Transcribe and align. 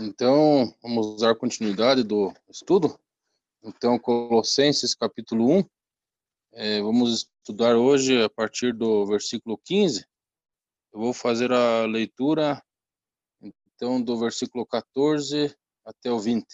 Então, 0.00 0.72
vamos 0.80 1.20
dar 1.20 1.34
continuidade 1.34 2.04
do 2.04 2.32
estudo. 2.48 2.96
Então, 3.64 3.98
Colossenses 3.98 4.94
capítulo 4.94 5.58
1. 5.58 5.64
É, 6.52 6.80
vamos 6.80 7.28
estudar 7.40 7.76
hoje 7.76 8.22
a 8.22 8.30
partir 8.30 8.72
do 8.72 9.04
versículo 9.06 9.58
15. 9.58 10.06
Eu 10.92 11.00
vou 11.00 11.12
fazer 11.12 11.52
a 11.52 11.84
leitura, 11.84 12.62
então, 13.40 14.00
do 14.00 14.16
versículo 14.16 14.64
14 14.64 15.56
até 15.84 16.12
o 16.12 16.20
20. 16.20 16.46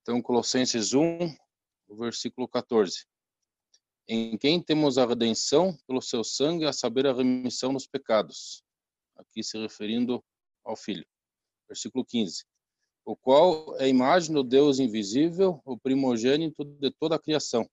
Então, 0.00 0.22
Colossenses 0.22 0.94
1, 0.94 1.36
versículo 1.90 2.48
14. 2.48 3.04
Em 4.08 4.38
quem 4.38 4.62
temos 4.62 4.96
a 4.96 5.04
redenção 5.04 5.76
pelo 5.86 6.00
seu 6.00 6.24
sangue, 6.24 6.64
a 6.64 6.72
saber, 6.72 7.06
a 7.06 7.12
remissão 7.12 7.74
dos 7.74 7.86
pecados. 7.86 8.62
Aqui 9.14 9.42
se 9.42 9.58
referindo 9.58 10.24
ao 10.64 10.74
Filho 10.74 11.06
versículo 11.68 12.04
15. 12.04 12.44
O 13.04 13.16
qual 13.16 13.76
é 13.78 13.84
a 13.84 13.88
imagem 13.88 14.34
do 14.34 14.42
Deus 14.42 14.78
invisível, 14.78 15.60
o 15.64 15.78
primogênito 15.78 16.64
de 16.64 16.90
toda 16.90 17.16
a 17.16 17.18
criação, 17.18 17.68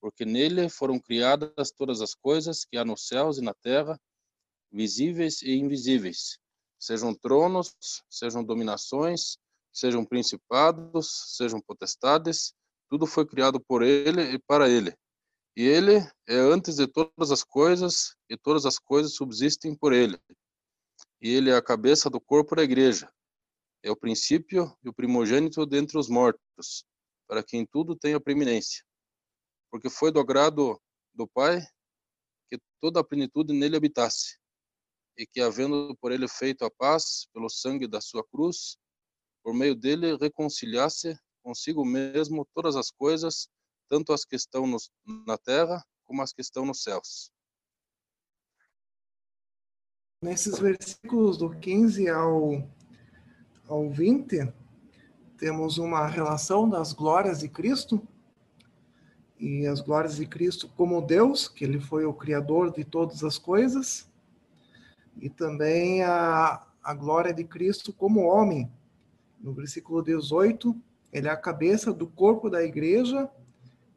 porque 0.00 0.24
nele 0.24 0.68
foram 0.68 0.98
criadas 0.98 1.70
todas 1.70 2.00
as 2.00 2.14
coisas 2.14 2.64
que 2.64 2.76
há 2.76 2.84
nos 2.84 3.06
céus 3.06 3.38
e 3.38 3.42
na 3.42 3.54
terra, 3.54 4.00
visíveis 4.70 5.42
e 5.42 5.54
invisíveis, 5.54 6.38
sejam 6.78 7.14
tronos, 7.14 7.74
sejam 8.10 8.42
dominações, 8.42 9.38
sejam 9.72 10.04
principados, 10.04 11.36
sejam 11.36 11.60
potestades, 11.60 12.52
tudo 12.88 13.06
foi 13.06 13.26
criado 13.26 13.60
por 13.60 13.82
ele 13.82 14.34
e 14.34 14.38
para 14.38 14.68
ele. 14.68 14.94
E 15.56 15.62
ele 15.62 15.98
é 16.28 16.36
antes 16.36 16.76
de 16.76 16.86
todas 16.86 17.30
as 17.30 17.44
coisas, 17.44 18.16
e 18.28 18.36
todas 18.36 18.66
as 18.66 18.78
coisas 18.78 19.14
subsistem 19.14 19.74
por 19.74 19.92
ele. 19.92 20.18
E 21.20 21.30
ele 21.30 21.50
é 21.50 21.56
a 21.56 21.62
cabeça 21.62 22.10
do 22.10 22.20
corpo 22.20 22.56
da 22.56 22.62
igreja, 22.62 23.10
é 23.84 23.90
o 23.90 23.96
princípio 23.96 24.74
e 24.82 24.88
o 24.88 24.94
primogênito 24.94 25.66
dentre 25.66 25.98
os 25.98 26.08
mortos, 26.08 26.86
para 27.28 27.44
quem 27.44 27.66
tudo 27.66 27.94
tenha 27.94 28.18
preeminência. 28.18 28.82
Porque 29.70 29.90
foi 29.90 30.10
do 30.10 30.18
agrado 30.18 30.80
do 31.12 31.28
Pai 31.28 31.60
que 32.50 32.58
toda 32.80 33.00
a 33.00 33.04
plenitude 33.04 33.52
nele 33.52 33.76
habitasse, 33.76 34.38
e 35.18 35.26
que, 35.26 35.40
havendo 35.40 35.94
por 36.00 36.12
ele 36.12 36.26
feito 36.26 36.64
a 36.64 36.70
paz 36.70 37.28
pelo 37.32 37.50
sangue 37.50 37.86
da 37.86 38.00
sua 38.00 38.24
cruz, 38.26 38.78
por 39.42 39.54
meio 39.54 39.74
dele 39.74 40.16
reconciliasse 40.16 41.14
consigo 41.42 41.84
mesmo 41.84 42.48
todas 42.54 42.74
as 42.76 42.90
coisas, 42.90 43.48
tanto 43.88 44.14
as 44.14 44.24
que 44.24 44.34
estão 44.34 44.64
na 45.26 45.36
terra 45.36 45.84
como 46.04 46.22
as 46.22 46.32
que 46.32 46.40
estão 46.40 46.64
nos 46.64 46.82
céus. 46.82 47.30
Nesses 50.22 50.58
versículos 50.58 51.36
do 51.36 51.50
15 51.60 52.08
ao 52.08 52.66
ao 53.68 53.88
20, 53.88 54.52
temos 55.38 55.78
uma 55.78 56.06
relação 56.06 56.68
das 56.68 56.92
glórias 56.92 57.40
de 57.40 57.48
Cristo 57.48 58.06
e 59.38 59.66
as 59.66 59.80
glórias 59.80 60.16
de 60.16 60.26
Cristo 60.26 60.68
como 60.76 61.00
Deus, 61.00 61.48
que 61.48 61.64
ele 61.64 61.80
foi 61.80 62.04
o 62.04 62.12
criador 62.12 62.72
de 62.72 62.84
todas 62.84 63.24
as 63.24 63.38
coisas, 63.38 64.08
e 65.20 65.28
também 65.28 66.02
a, 66.02 66.66
a 66.82 66.94
glória 66.94 67.32
de 67.32 67.44
Cristo 67.44 67.92
como 67.92 68.26
homem. 68.26 68.70
No 69.40 69.52
versículo 69.52 70.02
18, 70.02 70.74
ele 71.12 71.28
é 71.28 71.30
a 71.30 71.36
cabeça 71.36 71.92
do 71.92 72.06
corpo 72.06 72.48
da 72.50 72.62
igreja 72.62 73.28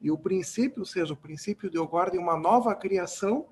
e 0.02 0.12
o 0.12 0.18
princípio, 0.18 0.80
ou 0.80 0.86
seja, 0.86 1.14
o 1.14 1.18
princípio 1.18 1.70
de 1.70 1.78
agora 1.78 2.12
de 2.12 2.18
uma 2.18 2.38
nova 2.38 2.74
criação, 2.76 3.48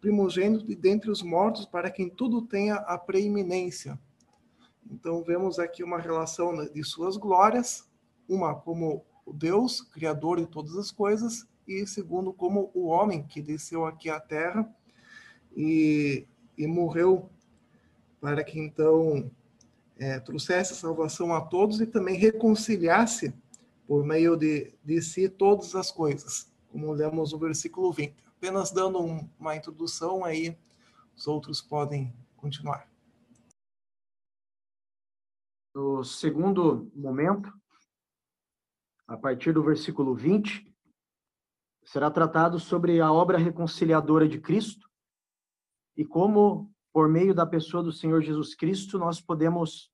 primogênito 0.00 0.66
de 0.66 0.74
dentre 0.74 1.10
os 1.10 1.22
mortos, 1.22 1.66
para 1.66 1.90
quem 1.90 2.08
tudo 2.08 2.42
tenha 2.42 2.76
a 2.76 2.98
preeminência. 2.98 3.98
Então, 4.90 5.22
vemos 5.22 5.58
aqui 5.58 5.82
uma 5.82 5.98
relação 5.98 6.64
de 6.66 6.84
suas 6.84 7.16
glórias, 7.16 7.88
uma 8.28 8.54
como 8.54 9.04
Deus, 9.32 9.80
criador 9.80 10.38
de 10.38 10.46
todas 10.46 10.76
as 10.76 10.90
coisas, 10.90 11.46
e 11.66 11.86
segundo, 11.86 12.32
como 12.32 12.70
o 12.74 12.86
homem 12.86 13.22
que 13.24 13.42
desceu 13.42 13.84
aqui 13.84 14.08
à 14.08 14.20
terra 14.20 14.68
e, 15.56 16.26
e 16.56 16.66
morreu 16.66 17.28
para 18.20 18.44
que 18.44 18.58
então 18.58 19.30
é, 19.98 20.20
trouxesse 20.20 20.74
salvação 20.74 21.34
a 21.34 21.40
todos 21.40 21.80
e 21.80 21.86
também 21.86 22.16
reconciliasse 22.16 23.34
por 23.86 24.04
meio 24.04 24.36
de, 24.36 24.72
de 24.84 25.00
si 25.02 25.28
todas 25.28 25.74
as 25.74 25.90
coisas, 25.90 26.48
como 26.70 26.92
lemos 26.92 27.32
no 27.32 27.38
versículo 27.38 27.92
20. 27.92 28.14
Apenas 28.36 28.70
dando 28.70 29.00
um, 29.00 29.28
uma 29.38 29.56
introdução 29.56 30.24
aí, 30.24 30.56
os 31.16 31.26
outros 31.26 31.60
podem 31.60 32.12
continuar. 32.36 32.86
No 35.76 36.02
segundo 36.02 36.90
momento, 36.94 37.52
a 39.06 39.14
partir 39.14 39.52
do 39.52 39.62
versículo 39.62 40.14
20, 40.14 40.74
será 41.84 42.10
tratado 42.10 42.58
sobre 42.58 42.98
a 42.98 43.12
obra 43.12 43.36
reconciliadora 43.36 44.26
de 44.26 44.40
Cristo 44.40 44.90
e 45.94 46.02
como, 46.02 46.74
por 46.94 47.10
meio 47.10 47.34
da 47.34 47.44
pessoa 47.44 47.82
do 47.82 47.92
Senhor 47.92 48.22
Jesus 48.22 48.54
Cristo, 48.54 48.98
nós 48.98 49.20
podemos 49.20 49.92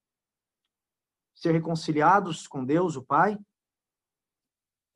ser 1.34 1.50
reconciliados 1.50 2.46
com 2.46 2.64
Deus, 2.64 2.94
o 2.94 3.02
Pai, 3.02 3.36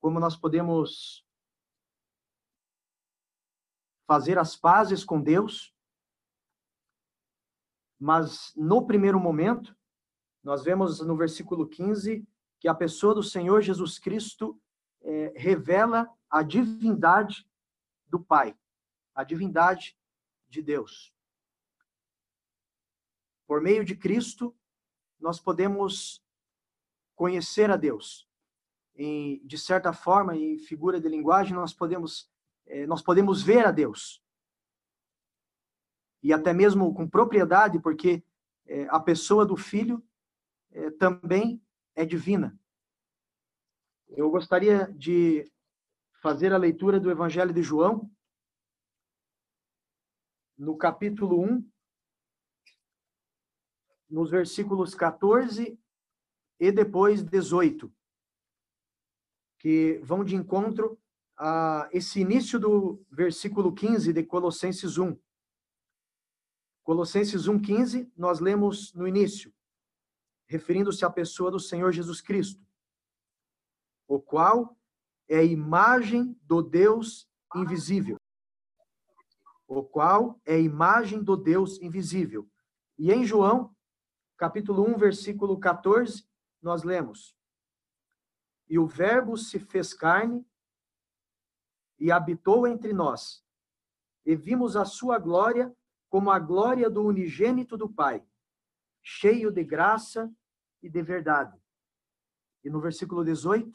como 0.00 0.20
nós 0.20 0.36
podemos 0.36 1.26
fazer 4.06 4.38
as 4.38 4.54
pazes 4.54 5.02
com 5.02 5.20
Deus, 5.20 5.74
mas 7.98 8.52
no 8.54 8.86
primeiro 8.86 9.18
momento, 9.18 9.75
nós 10.46 10.62
vemos 10.62 11.00
no 11.00 11.16
versículo 11.16 11.66
15 11.66 12.24
que 12.60 12.68
a 12.68 12.74
pessoa 12.74 13.12
do 13.12 13.22
Senhor 13.22 13.60
Jesus 13.62 13.98
Cristo 13.98 14.56
é, 15.02 15.32
revela 15.34 16.08
a 16.30 16.40
divindade 16.40 17.44
do 18.06 18.20
Pai, 18.20 18.56
a 19.12 19.24
divindade 19.24 19.98
de 20.48 20.62
Deus. 20.62 21.12
Por 23.44 23.60
meio 23.60 23.84
de 23.84 23.96
Cristo, 23.96 24.56
nós 25.18 25.40
podemos 25.40 26.24
conhecer 27.16 27.68
a 27.68 27.76
Deus. 27.76 28.28
De 28.94 29.58
certa 29.58 29.92
forma, 29.92 30.36
em 30.36 30.60
figura 30.60 31.00
de 31.00 31.08
linguagem, 31.08 31.54
nós 31.54 31.74
podemos, 31.74 32.30
é, 32.66 32.86
nós 32.86 33.02
podemos 33.02 33.42
ver 33.42 33.66
a 33.66 33.72
Deus. 33.72 34.22
E 36.22 36.32
até 36.32 36.52
mesmo 36.52 36.94
com 36.94 37.08
propriedade, 37.08 37.80
porque 37.80 38.22
é, 38.64 38.86
a 38.90 39.00
pessoa 39.00 39.44
do 39.44 39.56
Filho 39.56 40.00
é, 40.76 40.90
também 40.90 41.62
é 41.94 42.04
divina. 42.04 42.58
Eu 44.08 44.30
gostaria 44.30 44.92
de 44.92 45.50
fazer 46.20 46.52
a 46.52 46.58
leitura 46.58 47.00
do 47.00 47.10
Evangelho 47.10 47.52
de 47.52 47.62
João, 47.62 48.10
no 50.56 50.76
capítulo 50.76 51.42
1, 51.42 51.70
nos 54.08 54.30
versículos 54.30 54.94
14 54.94 55.78
e 56.60 56.72
depois 56.72 57.22
18, 57.22 57.92
que 59.58 59.98
vão 60.04 60.24
de 60.24 60.36
encontro 60.36 61.00
a 61.38 61.88
esse 61.92 62.20
início 62.20 62.58
do 62.60 63.04
versículo 63.10 63.74
15 63.74 64.12
de 64.12 64.22
Colossenses 64.24 64.98
1. 64.98 65.18
Colossenses 66.82 67.48
1:15, 67.48 68.10
nós 68.16 68.40
lemos 68.40 68.94
no 68.94 69.08
início: 69.08 69.55
referindo-se 70.46 71.04
à 71.04 71.10
pessoa 71.10 71.50
do 71.50 71.60
Senhor 71.60 71.92
Jesus 71.92 72.20
Cristo, 72.20 72.64
o 74.06 74.20
qual 74.20 74.76
é 75.28 75.38
a 75.38 75.44
imagem 75.44 76.38
do 76.42 76.62
Deus 76.62 77.28
invisível. 77.54 78.16
O 79.66 79.82
qual 79.82 80.40
é 80.44 80.54
a 80.54 80.60
imagem 80.60 81.22
do 81.22 81.36
Deus 81.36 81.80
invisível. 81.80 82.48
E 82.96 83.12
em 83.12 83.24
João, 83.24 83.74
capítulo 84.36 84.88
1, 84.88 84.96
versículo 84.96 85.58
14, 85.58 86.24
nós 86.62 86.84
lemos: 86.84 87.36
E 88.68 88.78
o 88.78 88.86
Verbo 88.86 89.36
se 89.36 89.58
fez 89.58 89.92
carne 89.92 90.46
e 91.98 92.12
habitou 92.12 92.66
entre 92.66 92.92
nós, 92.92 93.44
e 94.24 94.36
vimos 94.36 94.76
a 94.76 94.84
sua 94.84 95.18
glória 95.18 95.74
como 96.08 96.30
a 96.30 96.38
glória 96.38 96.88
do 96.88 97.02
unigênito 97.02 97.76
do 97.76 97.92
Pai 97.92 98.24
cheio 99.08 99.52
de 99.52 99.62
graça 99.62 100.34
e 100.82 100.90
de 100.90 101.00
verdade. 101.00 101.56
E 102.64 102.68
no 102.68 102.80
versículo 102.80 103.24
18, 103.24 103.72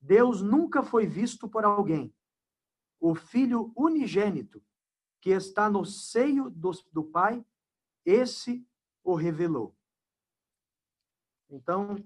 Deus 0.00 0.40
nunca 0.40 0.82
foi 0.82 1.06
visto 1.06 1.46
por 1.46 1.62
alguém. 1.62 2.14
O 2.98 3.14
Filho 3.14 3.70
unigênito, 3.76 4.64
que 5.20 5.28
está 5.28 5.68
no 5.68 5.84
seio 5.84 6.48
do, 6.48 6.70
do 6.90 7.04
Pai, 7.04 7.44
esse 8.02 8.66
o 9.04 9.14
revelou. 9.14 9.76
Então, 11.50 11.96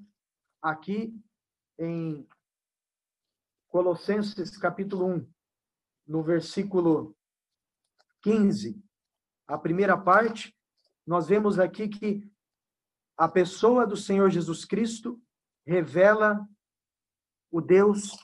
aqui 0.61 1.17
em 1.79 2.27
Colossenses 3.69 4.57
capítulo 4.57 5.07
1, 5.07 5.33
no 6.09 6.25
versículo 6.25 7.17
15, 8.23 8.83
a 9.47 9.57
primeira 9.57 9.97
parte, 9.97 10.54
nós 11.07 11.27
vemos 11.27 11.59
aqui 11.59 11.89
que 11.89 12.31
a 13.17 13.29
pessoa 13.29 13.87
do 13.87 13.97
Senhor 13.97 14.31
Jesus 14.31 14.65
Cristo 14.65 15.21
revela 15.67 16.47
o 17.51 17.61
Deus, 17.61 18.17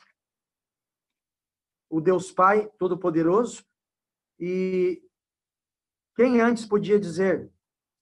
o 1.89 2.01
Deus 2.01 2.33
Pai 2.33 2.69
Todo-Poderoso. 2.79 3.65
E 4.39 5.03
quem 6.17 6.41
antes 6.41 6.67
podia 6.67 6.99
dizer, 6.99 7.53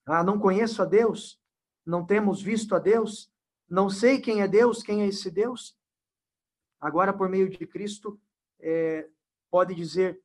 ah, 0.05 0.23
não 0.23 0.39
conheço 0.39 0.81
a 0.81 0.85
Deus, 0.85 1.39
não 1.85 2.05
temos 2.05 2.41
visto 2.41 2.73
a 2.73 2.79
Deus, 2.79 3.31
não 3.69 3.89
sei 3.89 4.19
quem 4.19 4.41
é 4.41 4.47
Deus, 4.47 4.81
quem 4.81 5.03
é 5.03 5.07
esse 5.07 5.29
Deus? 5.29 5.77
Agora, 6.79 7.13
por 7.13 7.29
meio 7.29 7.49
de 7.49 7.67
Cristo, 7.67 8.19
é, 8.59 9.07
pode 9.51 9.75
dizer, 9.75 10.21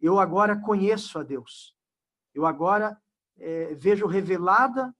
eu 0.00 0.18
agora 0.18 0.60
conheço 0.60 1.18
a 1.18 1.22
Deus. 1.22 1.76
Eu 2.34 2.46
agora 2.46 3.00
é, 3.40 3.74
vejo 3.74 4.06
revelada 4.06 4.94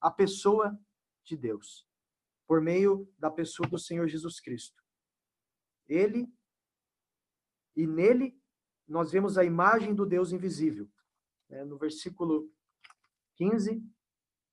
a 0.00 0.10
pessoa 0.10 0.78
de 1.24 1.36
Deus, 1.36 1.86
por 2.46 2.60
meio 2.60 3.08
da 3.18 3.30
pessoa 3.30 3.68
do 3.68 3.78
Senhor 3.78 4.08
Jesus 4.08 4.40
Cristo. 4.40 4.82
Ele 5.86 6.28
e 7.76 7.86
nele 7.86 8.36
nós 8.86 9.12
vemos 9.12 9.38
a 9.38 9.44
imagem 9.44 9.94
do 9.94 10.04
Deus 10.04 10.32
invisível, 10.32 10.90
né, 11.48 11.64
no 11.64 11.78
versículo 11.78 12.50
15, 13.36 13.82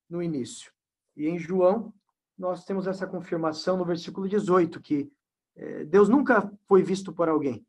no 0.10 0.22
início. 0.22 0.72
E 1.16 1.28
em 1.28 1.40
João, 1.40 1.94
nós 2.38 2.66
temos 2.66 2.86
essa 2.86 3.08
confirmação 3.08 3.78
no 3.78 3.86
versículo 3.86 4.28
18, 4.28 4.82
que 4.82 5.12
é, 5.56 5.86
Deus 5.86 6.10
nunca 6.10 6.52
foi 6.68 6.84
visto 6.84 7.14
por 7.14 7.30
alguém, 7.30 7.66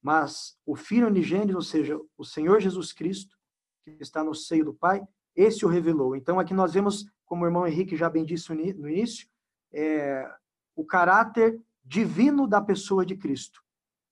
mas 0.00 0.58
o 0.64 0.74
Filho 0.74 1.06
unigênito, 1.06 1.54
ou 1.54 1.62
seja, 1.62 2.00
o 2.16 2.24
Senhor 2.24 2.58
Jesus 2.58 2.92
Cristo, 2.92 3.36
que 3.84 4.02
está 4.02 4.22
no 4.22 4.34
seio 4.34 4.64
do 4.64 4.74
Pai, 4.74 5.06
esse 5.34 5.64
o 5.64 5.68
revelou. 5.68 6.14
Então, 6.14 6.38
aqui 6.38 6.54
nós 6.54 6.72
vemos, 6.72 7.10
como 7.24 7.44
o 7.44 7.46
irmão 7.46 7.66
Henrique 7.66 7.96
já 7.96 8.08
bem 8.08 8.24
disse 8.24 8.52
no 8.54 8.88
início, 8.88 9.28
é, 9.72 10.30
o 10.76 10.84
caráter 10.84 11.60
divino 11.84 12.46
da 12.46 12.60
pessoa 12.60 13.04
de 13.04 13.16
Cristo. 13.16 13.62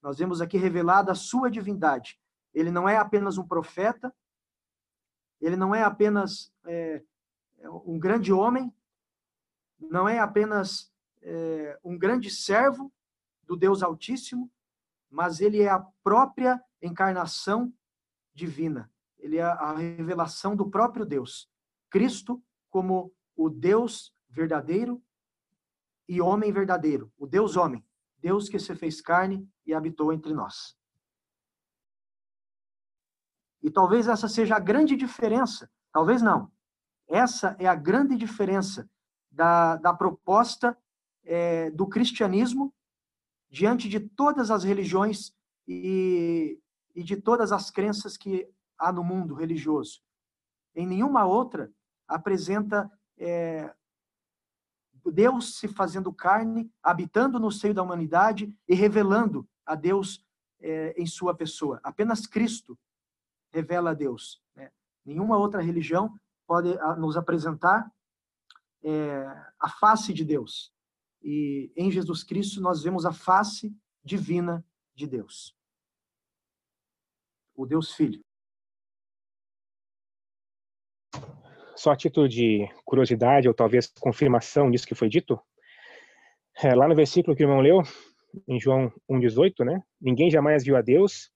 Nós 0.01 0.17
vemos 0.17 0.41
aqui 0.41 0.57
revelada 0.57 1.11
a 1.11 1.15
sua 1.15 1.49
divindade. 1.49 2.19
Ele 2.53 2.71
não 2.71 2.89
é 2.89 2.97
apenas 2.97 3.37
um 3.37 3.47
profeta, 3.47 4.13
ele 5.39 5.55
não 5.55 5.73
é 5.73 5.83
apenas 5.83 6.51
é, 6.65 7.03
um 7.85 7.97
grande 7.99 8.33
homem, 8.33 8.73
não 9.79 10.09
é 10.09 10.19
apenas 10.19 10.91
é, 11.21 11.79
um 11.83 11.97
grande 11.97 12.29
servo 12.29 12.91
do 13.43 13.55
Deus 13.55 13.83
Altíssimo, 13.83 14.51
mas 15.09 15.39
ele 15.39 15.61
é 15.61 15.69
a 15.69 15.85
própria 16.03 16.61
encarnação 16.81 17.71
divina 18.33 18.90
ele 19.21 19.37
é 19.37 19.43
a 19.43 19.73
revelação 19.73 20.55
do 20.55 20.69
próprio 20.69 21.05
Deus. 21.05 21.49
Cristo 21.89 22.43
como 22.69 23.13
o 23.35 23.49
Deus 23.49 24.13
verdadeiro 24.29 25.01
e 26.07 26.19
homem 26.19 26.51
verdadeiro, 26.51 27.11
o 27.17 27.25
Deus 27.25 27.55
homem, 27.55 27.85
Deus 28.17 28.49
que 28.49 28.59
se 28.59 28.75
fez 28.75 29.01
carne 29.01 29.47
e 29.65 29.73
habitou 29.73 30.11
entre 30.11 30.33
nós. 30.33 30.75
E 33.61 33.69
talvez 33.69 34.07
essa 34.07 34.27
seja 34.27 34.55
a 34.55 34.59
grande 34.59 34.95
diferença, 34.95 35.71
talvez 35.91 36.21
não. 36.21 36.51
Essa 37.07 37.55
é 37.59 37.67
a 37.67 37.75
grande 37.75 38.15
diferença 38.15 38.89
da, 39.29 39.75
da 39.77 39.93
proposta 39.93 40.77
é, 41.23 41.69
do 41.71 41.87
cristianismo 41.87 42.73
diante 43.49 43.87
de 43.87 43.99
todas 43.99 44.49
as 44.49 44.63
religiões 44.63 45.33
e, 45.67 46.59
e 46.95 47.03
de 47.03 47.17
todas 47.17 47.51
as 47.51 47.69
crenças 47.69 48.17
que 48.17 48.49
há 48.81 48.91
no 48.91 49.03
mundo 49.03 49.35
religioso. 49.35 50.01
Em 50.75 50.87
nenhuma 50.87 51.25
outra 51.25 51.71
apresenta 52.07 52.91
é, 53.17 53.71
Deus 55.11 55.57
se 55.59 55.67
fazendo 55.67 56.11
carne, 56.11 56.71
habitando 56.81 57.39
no 57.39 57.51
seio 57.51 57.73
da 57.73 57.83
humanidade 57.83 58.55
e 58.67 58.73
revelando 58.73 59.47
a 59.65 59.75
Deus 59.75 60.25
é, 60.59 60.93
em 60.99 61.05
sua 61.05 61.35
pessoa. 61.35 61.79
Apenas 61.83 62.25
Cristo 62.25 62.77
revela 63.51 63.91
a 63.91 63.93
Deus. 63.93 64.41
Né? 64.55 64.71
Nenhuma 65.05 65.37
outra 65.37 65.61
religião 65.61 66.17
pode 66.47 66.75
nos 66.97 67.15
apresentar 67.15 67.91
é, 68.83 69.25
a 69.59 69.69
face 69.69 70.13
de 70.13 70.25
Deus. 70.25 70.73
E 71.21 71.71
em 71.75 71.91
Jesus 71.91 72.23
Cristo 72.23 72.59
nós 72.61 72.81
vemos 72.81 73.05
a 73.05 73.13
face 73.13 73.75
divina 74.03 74.65
de 74.95 75.05
Deus. 75.05 75.55
O 77.53 77.65
Deus 77.65 77.93
Filho. 77.93 78.23
Só 81.81 81.91
a 81.91 81.95
título 81.95 82.29
de 82.29 82.69
curiosidade 82.85 83.47
ou 83.47 83.55
talvez 83.55 83.87
confirmação 83.99 84.69
disso 84.69 84.85
que 84.85 84.93
foi 84.93 85.09
dito, 85.09 85.41
é, 86.63 86.75
lá 86.75 86.87
no 86.87 86.95
versículo 86.95 87.35
que 87.35 87.43
o 87.43 87.45
irmão 87.45 87.59
leu, 87.59 87.81
em 88.47 88.59
João 88.59 88.93
1,18, 89.09 89.65
né? 89.65 89.81
Ninguém 89.99 90.29
jamais 90.29 90.63
viu 90.63 90.77
a 90.77 90.81
Deus. 90.81 91.31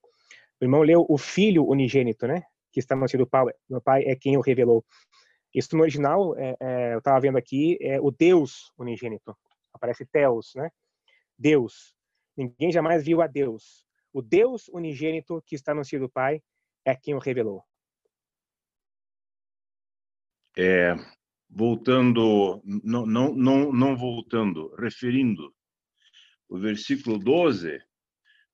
O 0.61 0.65
irmão 0.65 0.83
leu 0.83 1.03
o 1.09 1.17
Filho 1.17 1.65
unigênito, 1.67 2.27
né? 2.27 2.43
Que 2.71 2.79
está 2.79 2.95
no 2.95 3.07
do 3.07 3.25
Pai, 3.25 3.45
meu 3.67 3.81
Pai 3.81 4.03
é 4.03 4.15
quem 4.15 4.37
o 4.37 4.41
revelou. 4.41 4.85
Isso 5.51 5.75
no 5.75 5.81
original, 5.81 6.37
é, 6.37 6.55
é, 6.59 6.93
eu 6.93 6.99
estava 6.99 7.19
vendo 7.19 7.39
aqui, 7.39 7.79
é 7.81 7.99
o 7.99 8.11
Deus 8.11 8.71
unigênito. 8.77 9.35
Aparece 9.73 10.05
Theos, 10.05 10.51
né? 10.55 10.69
Deus. 11.35 11.95
Ninguém 12.37 12.71
jamais 12.71 13.03
viu 13.03 13.19
a 13.19 13.25
Deus. 13.25 13.83
O 14.13 14.21
Deus 14.21 14.67
unigênito 14.67 15.41
que 15.43 15.55
está 15.55 15.73
no 15.73 15.81
do 15.81 16.09
Pai 16.09 16.39
é 16.85 16.95
quem 16.95 17.15
o 17.15 17.19
revelou. 17.19 17.63
É, 20.57 20.95
voltando, 21.49 22.61
não, 22.63 23.05
não, 23.05 23.35
não, 23.35 23.73
não 23.73 23.97
voltando, 23.97 24.73
referindo 24.75 25.53
o 26.47 26.57
versículo 26.57 27.17
12, 27.17 27.81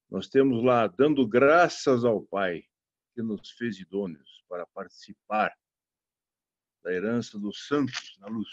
nós 0.09 0.27
temos 0.27 0.63
lá, 0.63 0.87
dando 0.87 1.27
graças 1.27 2.03
ao 2.03 2.21
Pai 2.23 2.63
que 3.13 3.21
nos 3.21 3.51
fez 3.51 3.79
idôneos 3.79 4.43
para 4.47 4.65
participar 4.67 5.55
da 6.83 6.91
herança 6.91 7.39
dos 7.39 7.67
santos 7.67 8.17
na 8.19 8.27
luz. 8.27 8.49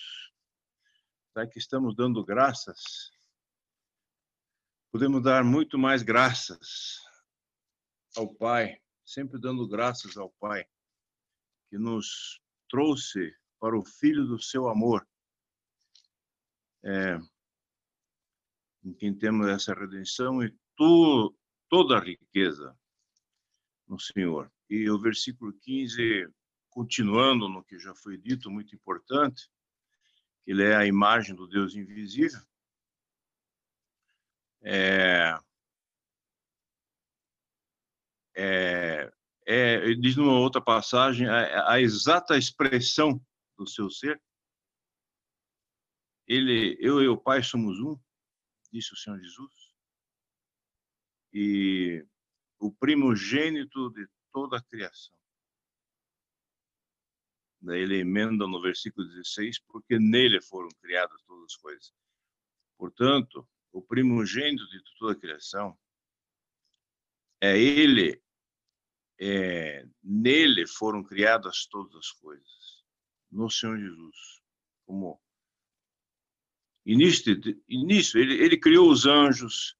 Já 1.36 1.46
que 1.46 1.58
estamos 1.58 1.94
dando 1.94 2.24
graças, 2.24 3.10
podemos 4.90 5.22
dar 5.22 5.44
muito 5.44 5.78
mais 5.78 6.02
graças 6.02 7.00
ao 8.16 8.32
Pai, 8.34 8.80
sempre 9.04 9.40
dando 9.40 9.66
graças 9.68 10.16
ao 10.16 10.30
Pai, 10.40 10.66
que 11.70 11.78
nos 11.78 12.40
trouxe 12.69 13.34
para 13.60 13.77
o 13.77 13.84
Filho 13.84 14.25
do 14.27 14.41
seu 14.41 14.69
amor, 14.69 15.06
é, 16.84 17.19
em 18.84 18.94
quem 18.94 19.15
temos 19.15 19.48
essa 19.48 19.75
redenção 19.75 20.43
e 20.43 20.55
toda 21.69 21.98
a 21.98 22.01
riqueza 22.01 22.77
no 23.87 23.98
Senhor. 23.98 24.53
E 24.70 24.89
o 24.89 24.98
versículo 24.98 25.53
15, 25.53 26.29
continuando 26.70 27.48
no 27.48 27.65
que 27.65 27.79
já 27.79 27.94
foi 27.94 28.17
dito, 28.17 28.51
muito 28.51 28.75
importante, 28.75 29.51
que 30.44 30.53
ele 30.53 30.63
é 30.63 30.77
a 30.77 30.87
imagem 30.87 31.34
do 31.34 31.46
Deus 31.48 31.75
invisível. 31.75 32.41
É, 34.63 35.39
é, 38.37 39.13
é, 39.50 39.76
ele 39.76 39.96
diz 39.96 40.14
numa 40.14 40.38
outra 40.38 40.60
passagem 40.60 41.26
a, 41.26 41.72
a, 41.72 41.81
exata 41.81 42.36
expressão 42.36 43.19
do 43.56 43.67
seu 43.67 43.88
ser. 43.88 44.20
Ele, 46.26 46.76
eu 46.78 47.02
e 47.02 47.08
o 47.08 47.17
Pai 47.17 47.43
somos 47.43 47.81
um, 47.81 47.98
disse 48.70 48.93
o 48.93 48.96
Senhor 48.96 49.19
Jesus. 49.19 49.72
E 51.32 52.06
o 52.58 52.70
primogênito 52.70 53.88
de 53.90 54.06
toda 54.31 54.58
a 54.58 54.62
criação. 54.62 55.17
Daí 57.62 57.81
ele 57.81 58.00
emenda 58.00 58.46
no 58.46 58.60
versículo 58.60 59.08
16, 59.08 59.60
porque 59.60 59.98
nele 59.98 60.43
foram 60.43 60.69
criadas 60.82 61.22
todas 61.22 61.44
as 61.44 61.56
coisas. 61.56 61.94
Portanto, 62.76 63.48
o 63.72 63.81
primogênito 63.81 64.69
de 64.69 64.82
toda 64.98 65.14
a 65.14 65.19
criação 65.19 65.78
é 67.40 67.58
ele 67.58 68.22
é, 69.19 69.87
nele 70.03 70.67
foram 70.67 71.03
criadas 71.03 71.67
todas 71.67 71.94
as 71.96 72.10
coisas, 72.13 72.84
no 73.31 73.51
Senhor 73.51 73.79
Jesus. 73.79 74.41
Como 74.87 75.20
início, 76.87 77.41
início 77.69 78.20
ele, 78.20 78.34
ele 78.43 78.56
criou 78.56 78.91
os 78.91 79.06
anjos, 79.06 79.77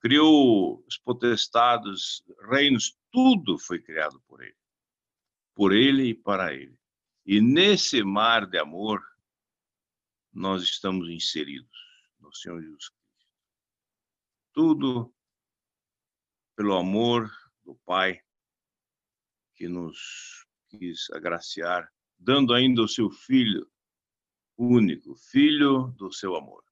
criou 0.00 0.84
os 0.86 0.98
potestados, 0.98 2.22
reinos, 2.50 2.96
tudo 3.10 3.58
foi 3.58 3.80
criado 3.80 4.20
por 4.28 4.42
ele, 4.42 4.56
por 5.54 5.72
ele 5.72 6.10
e 6.10 6.14
para 6.14 6.54
ele. 6.54 6.78
E 7.24 7.40
nesse 7.40 8.04
mar 8.04 8.46
de 8.46 8.58
amor 8.58 9.02
nós 10.32 10.62
estamos 10.62 11.08
inseridos 11.08 11.76
no 12.20 12.32
Senhor 12.32 12.60
Jesus 12.60 12.90
Cristo. 12.90 13.32
Tudo 14.52 15.14
pelo 16.54 16.76
amor 16.76 17.30
do 17.64 17.74
Pai 17.84 18.22
que 19.56 19.68
nos 19.68 20.46
quis 20.68 21.10
agraciar 21.10 21.90
dando 22.18 22.54
ainda 22.54 22.82
o 22.82 22.88
seu 22.88 23.10
filho 23.10 23.70
único, 24.56 25.14
filho 25.14 25.88
do 25.98 26.12
seu 26.12 26.34
amor. 26.36 26.64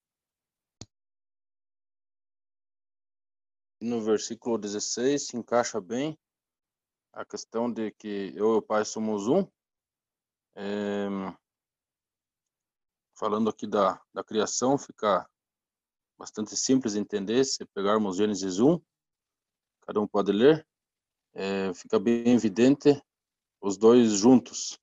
No 3.80 4.00
versículo 4.00 4.56
16 4.56 5.26
se 5.26 5.36
encaixa 5.36 5.80
bem 5.80 6.18
a 7.12 7.24
questão 7.24 7.70
de 7.70 7.90
que 7.92 8.32
eu 8.34 8.54
e 8.54 8.58
o 8.58 8.62
Pai 8.62 8.84
somos 8.84 9.28
um. 9.28 9.46
É, 10.56 11.06
falando 13.14 13.50
aqui 13.50 13.66
da, 13.66 14.00
da 14.12 14.24
criação, 14.24 14.78
fica 14.78 15.28
bastante 16.18 16.56
simples 16.56 16.94
de 16.94 17.00
entender 17.00 17.44
se 17.44 17.64
pegarmos 17.66 18.16
Gênesis 18.16 18.58
1, 18.58 18.80
cada 19.82 20.00
um 20.00 20.08
pode 20.08 20.32
ler, 20.32 20.66
é, 21.34 21.74
fica 21.74 21.98
bem 21.98 22.28
evidente 22.28 23.00
os 23.60 23.76
dois 23.76 24.12
juntos. 24.12 24.78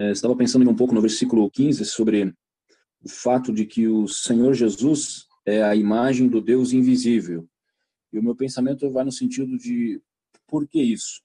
É, 0.00 0.10
estava 0.12 0.34
pensando 0.34 0.68
um 0.68 0.74
pouco 0.74 0.94
no 0.94 1.00
versículo 1.00 1.50
15 1.50 1.84
sobre 1.84 2.34
o 3.02 3.08
fato 3.08 3.52
de 3.52 3.66
que 3.66 3.86
o 3.86 4.08
Senhor 4.08 4.54
Jesus 4.54 5.26
é 5.44 5.62
a 5.62 5.74
imagem 5.74 6.28
do 6.28 6.40
Deus 6.40 6.72
invisível. 6.72 7.48
E 8.12 8.18
o 8.18 8.22
meu 8.22 8.34
pensamento 8.34 8.90
vai 8.90 9.04
no 9.04 9.12
sentido 9.12 9.58
de 9.58 10.02
por 10.46 10.66
que 10.66 10.82
isso? 10.82 11.22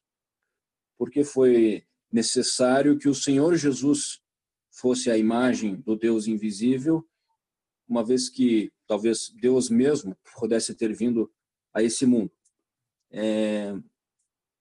Porque 0.98 1.24
foi 1.24 1.86
necessário 2.12 2.98
que 2.98 3.10
o 3.10 3.15
Senhor 3.15 3.56
Jesus 3.56 4.22
fosse 4.72 5.10
a 5.10 5.18
imagem 5.18 5.75
do 5.82 5.96
Deus 5.96 6.27
invisível, 6.27 7.08
uma 7.88 8.04
vez 8.04 8.30
que 8.30 8.72
talvez 8.88 9.30
Deus 9.39 9.70
mesmo 9.70 10.18
pudesse 10.38 10.75
ter 10.75 10.94
vindo 10.94 11.32
a 11.75 11.84
esse 11.84 12.05
mundo. 12.05 12.32
É 13.12 13.74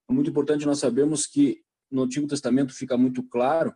muito 0.07 0.29
importante 0.29 0.65
nós 0.65 0.79
sabermos 0.79 1.25
que 1.25 1.63
no 1.89 2.03
Antigo 2.03 2.27
Testamento 2.27 2.73
fica 2.73 2.97
muito 2.97 3.23
claro, 3.23 3.73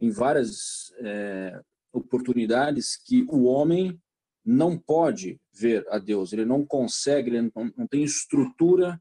em 0.00 0.10
várias 0.10 0.92
é, 0.98 1.60
oportunidades, 1.92 2.96
que 2.96 3.24
o 3.28 3.44
homem 3.44 4.00
não 4.44 4.78
pode 4.78 5.40
ver 5.52 5.86
a 5.88 5.98
Deus, 5.98 6.32
ele 6.32 6.44
não 6.44 6.64
consegue, 6.64 7.30
ele 7.30 7.50
não, 7.54 7.72
não 7.76 7.86
tem 7.86 8.02
estrutura 8.02 9.00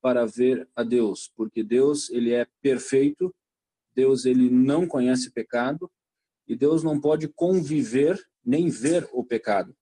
para 0.00 0.24
ver 0.26 0.68
a 0.74 0.82
Deus, 0.82 1.30
porque 1.36 1.62
Deus 1.62 2.08
ele 2.10 2.32
é 2.32 2.46
perfeito, 2.62 3.34
Deus 3.94 4.24
ele 4.24 4.48
não 4.48 4.86
conhece 4.86 5.30
pecado 5.30 5.90
e 6.48 6.56
Deus 6.56 6.82
não 6.82 7.00
pode 7.00 7.28
conviver 7.28 8.18
nem 8.44 8.70
ver 8.70 9.08
o 9.12 9.22
pecado. 9.22 9.76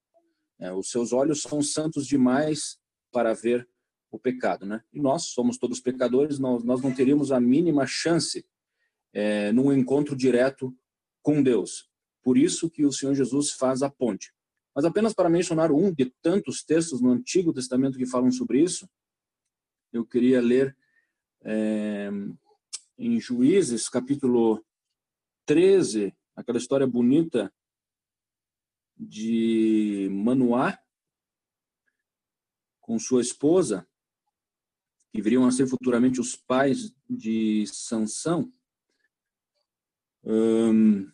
É, 0.59 0.73
os 0.73 0.91
seus 0.91 1.13
olhos 1.13 1.43
são 1.43 1.63
santos 1.63 2.07
demais 2.07 2.79
para 3.13 3.33
ver 3.33 3.69
o 4.11 4.19
pecado, 4.19 4.67
né? 4.67 4.83
E 4.93 5.01
nós 5.01 5.27
somos 5.27 5.59
todos 5.59 5.81
pecadores, 5.81 6.39
nós, 6.39 6.65
nós 6.65 6.83
não 6.83 6.95
teríamos 6.95 7.31
a 7.31 7.41
mínima 7.41 7.87
chance 7.87 8.45
é, 9.13 9.53
num 9.53 9.73
encontro 9.73 10.17
direto 10.17 10.75
com 11.23 11.43
Deus. 11.43 11.89
Por 12.23 12.37
isso 12.37 12.71
que 12.71 12.85
o 12.85 12.93
Senhor 12.93 13.15
Jesus 13.15 13.53
faz 13.53 13.83
a 13.83 13.91
ponte. 13.91 14.33
Mas 14.75 14.85
apenas 14.85 15.13
para 15.13 15.29
mencionar 15.29 15.73
um 15.73 15.93
de 15.93 16.13
tantos 16.23 16.63
textos 16.63 17.01
no 17.01 17.11
Antigo 17.11 17.53
Testamento 17.53 17.99
que 17.99 18.07
falam 18.07 18.31
sobre 18.31 18.63
isso, 18.63 18.89
eu 19.93 20.05
queria 20.05 20.41
ler 20.41 20.77
é, 21.43 22.11
em 22.99 23.21
Juízes, 23.21 23.89
capítulo 23.89 24.65
13, 25.47 26.15
aquela 26.37 26.59
história 26.59 26.87
bonita 26.87 27.53
de 28.99 30.09
Manoá 30.11 30.79
com 32.81 32.99
sua 32.99 33.21
esposa, 33.21 33.87
que 35.13 35.23
viriam 35.23 35.47
a 35.47 35.51
ser 35.51 35.67
futuramente 35.67 36.21
os 36.21 36.35
pais 36.35 36.95
de 37.09 37.67
Sansão. 37.67 38.53
Um, 40.25 41.11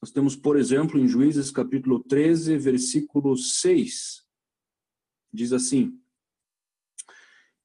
nós 0.00 0.10
temos, 0.10 0.34
por 0.34 0.56
exemplo, 0.56 0.98
em 0.98 1.06
Juízes 1.06 1.50
capítulo 1.50 2.02
13, 2.02 2.56
versículo 2.58 3.36
6, 3.36 4.26
diz 5.32 5.52
assim: 5.52 6.00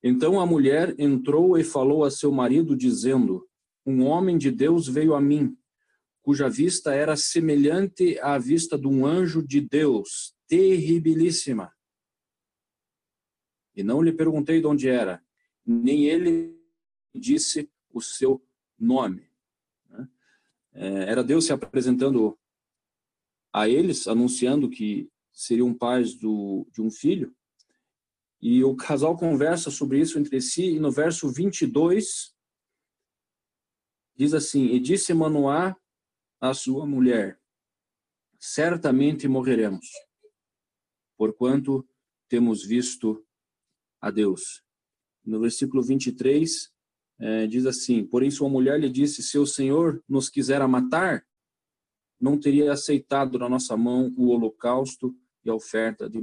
Então 0.04 0.40
a 0.40 0.46
mulher 0.46 0.96
entrou 1.00 1.58
e 1.58 1.64
falou 1.64 2.04
a 2.04 2.12
seu 2.12 2.32
marido, 2.32 2.76
dizendo: 2.76 3.48
Um 3.86 4.04
homem 4.06 4.38
de 4.38 4.52
Deus 4.52 4.88
veio 4.88 5.16
a 5.16 5.22
mim, 5.22 5.58
cuja 6.27 6.50
vista 6.50 6.93
era 6.93 7.15
semelhante 7.15 8.19
à 8.19 8.38
vista 8.38 8.77
de 8.77 8.86
um 8.86 9.05
anjo 9.05 9.41
de 9.41 9.62
Deus, 9.62 10.36
terribilíssima. 10.46 11.74
E 13.74 13.81
não 13.81 14.01
lhe 14.01 14.12
perguntei 14.12 14.60
de 14.60 14.67
onde 14.67 14.89
era, 14.89 15.24
nem 15.65 16.07
ele 16.07 16.53
disse 17.15 17.72
o 17.93 18.01
seu 18.01 18.46
nome. 18.77 19.31
É, 20.74 21.10
era 21.10 21.24
Deus 21.24 21.46
se 21.46 21.53
apresentando 21.53 22.38
a 23.53 23.69
eles, 23.69 24.05
anunciando 24.05 24.69
que 24.69 25.10
seriam 25.31 25.74
pais 25.74 26.13
do, 26.13 26.67
de 26.74 26.81
um 26.81 26.91
filho. 26.91 27.34
E 28.41 28.65
o 28.65 28.75
casal 28.75 29.15
conversa 29.15 29.72
sobre 29.72 30.01
isso 30.01 30.19
entre 30.19 30.41
si, 30.41 30.72
e 30.72 30.79
no 30.79 30.91
verso 30.91 31.31
22 31.31 32.36
diz 34.13 34.34
assim: 34.34 34.65
E 34.65 34.79
disse 34.81 35.13
Manoá 35.13 35.74
à 36.39 36.53
sua 36.53 36.86
mulher: 36.86 37.39
Certamente 38.39 39.27
morreremos, 39.27 39.88
porquanto 41.17 41.88
temos 42.29 42.63
visto 42.63 43.25
a 44.00 44.12
Deus. 44.12 44.63
No 45.25 45.39
versículo 45.39 45.84
23, 45.84 46.72
é, 47.20 47.48
diz 47.48 47.65
assim: 47.65 48.06
Porém, 48.06 48.29
sua 48.29 48.50
mulher 48.50 48.79
lhe 48.79 48.89
disse: 48.89 49.24
Se 49.24 49.38
o 49.38 49.46
Senhor 49.46 50.03
nos 50.08 50.29
quisera 50.29 50.67
matar, 50.67 51.25
não 52.20 52.39
teria 52.39 52.72
aceitado 52.72 53.38
na 53.38 53.50
nossa 53.50 53.75
mão 53.75 54.13
o 54.17 54.29
holocausto 54.29 55.15
e 55.44 55.50
a 55.50 55.56
oferta 55.56 56.10
de, 56.10 56.20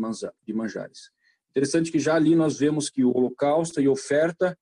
manjares. 0.53 1.11
Interessante 1.51 1.91
que 1.91 1.99
já 1.99 2.15
ali 2.15 2.35
nós 2.35 2.59
vemos 2.59 2.91
que 2.91 3.05
o 3.05 3.17
holocausto 3.17 3.81
e 3.81 3.87
a 3.87 3.91
oferta 3.91 4.59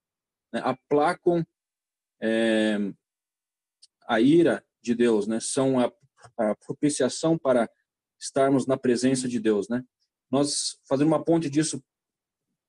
né, 0.53 0.61
aplacam 0.63 1.45
é, 2.21 2.79
a 4.07 4.21
ira 4.21 4.65
de 4.83 4.95
Deus, 4.95 5.27
né? 5.27 5.39
São 5.41 5.79
a, 5.79 5.93
a, 6.37 6.55
propiciação 6.57 7.39
para 7.39 7.71
estarmos 8.21 8.67
na 8.67 8.77
presença 8.77 9.29
de 9.29 9.39
Deus, 9.39 9.69
né? 9.69 9.85
Nós 10.31 10.79
fazendo 10.89 11.09
uma 11.09 11.25
ponte 11.25 11.49
disso 11.49 11.83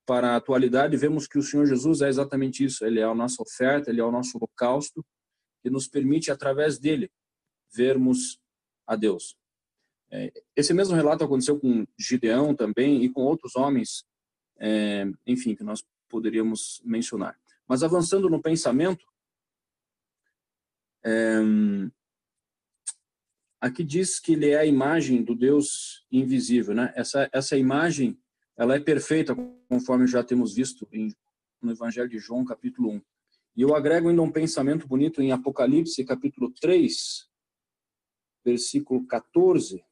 para 0.06 0.32
a 0.32 0.36
atualidade, 0.36 0.96
vemos 0.96 1.26
que 1.26 1.38
o 1.38 1.42
Senhor 1.42 1.66
Jesus 1.66 2.02
é 2.02 2.08
exatamente 2.08 2.64
isso. 2.64 2.84
Ele 2.84 3.00
é 3.00 3.04
a 3.04 3.14
nossa 3.14 3.42
oferta, 3.42 3.90
ele 3.90 4.00
é 4.00 4.04
o 4.04 4.12
nosso 4.12 4.36
holocausto, 4.36 5.04
que 5.62 5.70
nos 5.70 5.88
permite, 5.88 6.30
através 6.30 6.78
dele, 6.78 7.10
vermos 7.72 8.38
a 8.86 8.94
Deus. 8.96 9.36
É, 10.10 10.30
esse 10.54 10.74
mesmo 10.74 10.94
relato 10.94 11.24
aconteceu 11.24 11.58
com 11.58 11.86
Gideão 11.98 12.54
também 12.54 13.02
e 13.02 13.10
com 13.10 13.22
outros 13.22 13.56
homens, 13.56 14.04
é, 14.58 15.06
enfim, 15.26 15.54
que 15.54 15.64
nós 15.64 15.82
poderíamos 16.08 16.82
mencionar. 16.84 17.38
Mas 17.66 17.82
avançando 17.82 18.28
no 18.28 18.42
pensamento, 18.42 19.06
é, 21.02 21.38
aqui 23.64 23.82
diz 23.82 24.20
que 24.20 24.34
ele 24.34 24.50
é 24.50 24.58
a 24.58 24.66
imagem 24.66 25.22
do 25.22 25.34
Deus 25.34 26.04
invisível, 26.12 26.74
né? 26.74 26.92
Essa 26.94 27.30
essa 27.32 27.56
imagem 27.56 28.20
ela 28.58 28.76
é 28.76 28.80
perfeita, 28.80 29.34
conforme 29.68 30.06
já 30.06 30.22
temos 30.22 30.54
visto 30.54 30.86
em, 30.92 31.12
no 31.62 31.72
Evangelho 31.72 32.08
de 32.08 32.18
João, 32.18 32.44
capítulo 32.44 32.90
1. 32.90 33.02
E 33.56 33.62
eu 33.62 33.74
agrego 33.74 34.10
ainda 34.10 34.20
um 34.20 34.30
pensamento 34.30 34.86
bonito 34.86 35.22
em 35.22 35.32
Apocalipse, 35.32 36.04
capítulo 36.04 36.52
3, 36.60 37.26
versículo 38.44 39.06
14. 39.06 39.82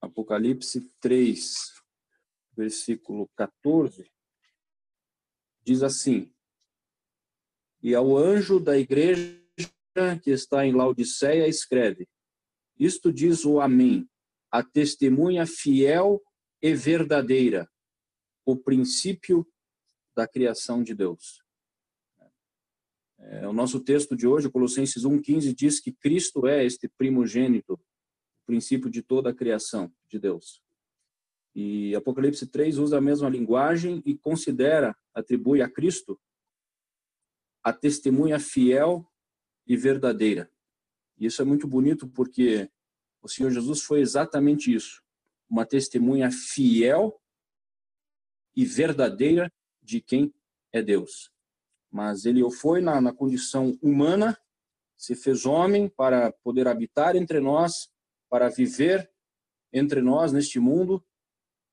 Apocalipse 0.00 0.80
3, 1.00 1.72
versículo 2.56 3.30
14, 3.36 4.10
diz 5.62 5.84
assim: 5.84 6.34
E 7.80 7.94
ao 7.94 8.16
anjo 8.16 8.58
da 8.58 8.76
igreja 8.76 9.39
que 10.22 10.30
está 10.30 10.64
em 10.66 10.72
Laodiceia 10.72 11.46
escreve: 11.48 12.08
Isto 12.78 13.12
diz 13.12 13.44
o 13.44 13.60
Amém, 13.60 14.08
a 14.50 14.62
testemunha 14.62 15.46
fiel 15.46 16.22
e 16.62 16.74
verdadeira, 16.74 17.68
o 18.44 18.56
princípio 18.56 19.46
da 20.14 20.26
criação 20.26 20.82
de 20.82 20.94
Deus. 20.94 21.42
É, 23.18 23.46
o 23.46 23.52
nosso 23.52 23.80
texto 23.80 24.16
de 24.16 24.26
hoje, 24.26 24.50
Colossenses 24.50 25.02
1,15, 25.02 25.54
diz 25.54 25.78
que 25.78 25.92
Cristo 25.92 26.46
é 26.46 26.64
este 26.64 26.88
primogênito, 26.88 27.74
o 27.74 28.46
princípio 28.46 28.90
de 28.90 29.02
toda 29.02 29.30
a 29.30 29.34
criação 29.34 29.92
de 30.08 30.18
Deus. 30.18 30.62
E 31.54 31.94
Apocalipse 31.94 32.46
3 32.46 32.78
usa 32.78 32.98
a 32.98 33.00
mesma 33.00 33.28
linguagem 33.28 34.02
e 34.06 34.16
considera, 34.16 34.96
atribui 35.12 35.60
a 35.60 35.68
Cristo 35.68 36.18
a 37.62 37.72
testemunha 37.72 38.38
fiel 38.40 39.06
e 39.70 39.76
verdadeira. 39.76 40.50
Isso 41.16 41.40
é 41.40 41.44
muito 41.44 41.64
bonito 41.68 42.08
porque 42.08 42.68
o 43.22 43.28
Senhor 43.28 43.52
Jesus 43.52 43.82
foi 43.82 44.00
exatamente 44.00 44.74
isso, 44.74 45.00
uma 45.48 45.64
testemunha 45.64 46.28
fiel 46.28 47.22
e 48.56 48.64
verdadeira 48.64 49.48
de 49.80 50.00
quem 50.00 50.34
é 50.72 50.82
Deus. 50.82 51.30
Mas 51.88 52.24
ele 52.24 52.42
foi 52.50 52.80
na, 52.80 53.00
na 53.00 53.12
condição 53.12 53.78
humana, 53.80 54.36
se 54.96 55.14
fez 55.14 55.46
homem 55.46 55.88
para 55.88 56.32
poder 56.42 56.66
habitar 56.66 57.14
entre 57.14 57.38
nós, 57.38 57.88
para 58.28 58.48
viver 58.48 59.08
entre 59.72 60.02
nós 60.02 60.32
neste 60.32 60.58
mundo 60.58 61.00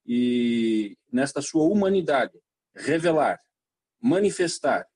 e 0.06 0.96
nesta 1.12 1.42
sua 1.42 1.64
humanidade 1.64 2.40
revelar, 2.76 3.42
manifestar, 4.00 4.88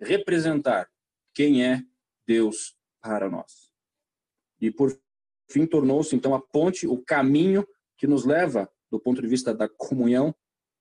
representar 0.00 0.90
quem 1.34 1.62
é 1.62 1.84
Deus 2.26 2.76
para 3.00 3.28
nós. 3.28 3.70
E 4.60 4.70
por 4.70 4.98
fim 5.50 5.66
tornou-se 5.66 6.14
então 6.14 6.34
a 6.34 6.40
ponte, 6.40 6.86
o 6.86 7.02
caminho 7.02 7.66
que 7.96 8.06
nos 8.06 8.24
leva 8.24 8.70
do 8.90 8.98
ponto 8.98 9.20
de 9.20 9.28
vista 9.28 9.54
da 9.54 9.68
comunhão 9.68 10.34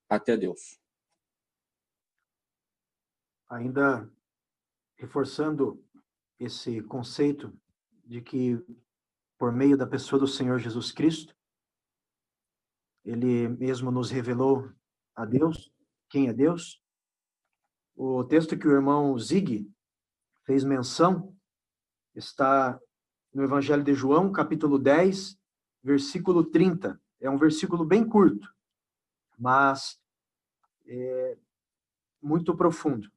até 0.10 0.38
Deus. 0.38 0.80
Ainda 3.50 4.10
reforçando 4.96 5.84
esse 6.40 6.82
conceito 6.84 7.54
de 8.06 8.22
que 8.22 8.58
por 9.38 9.52
meio 9.52 9.78
da 9.78 9.86
pessoa 9.86 10.20
do 10.20 10.28
Senhor 10.28 10.60
Jesus 10.60 10.92
Cristo, 10.92 11.36
ele 13.04 13.48
mesmo 13.50 13.92
nos 13.92 14.10
revelou 14.10 14.72
a 15.16 15.26
Deus, 15.26 15.72
quem 16.10 16.30
é 16.30 16.34
Deus. 16.34 16.82
O 17.96 18.24
texto 18.24 18.58
que 18.58 18.68
o 18.68 18.72
irmão 18.72 19.18
Zig 19.20 19.70
fez 20.44 20.64
menção 20.64 21.36
está 22.16 22.80
no 23.34 23.44
Evangelho 23.44 23.84
de 23.84 23.94
João, 23.94 24.32
capítulo 24.32 24.78
10, 24.78 25.38
versículo 25.82 26.44
30. 26.44 27.00
É 27.20 27.30
um 27.30 27.38
versículo 27.38 27.84
bem 27.86 28.08
curto, 28.08 28.54
mas 29.38 30.00
é 30.86 31.38
muito 32.22 32.56
profundo. 32.56 33.12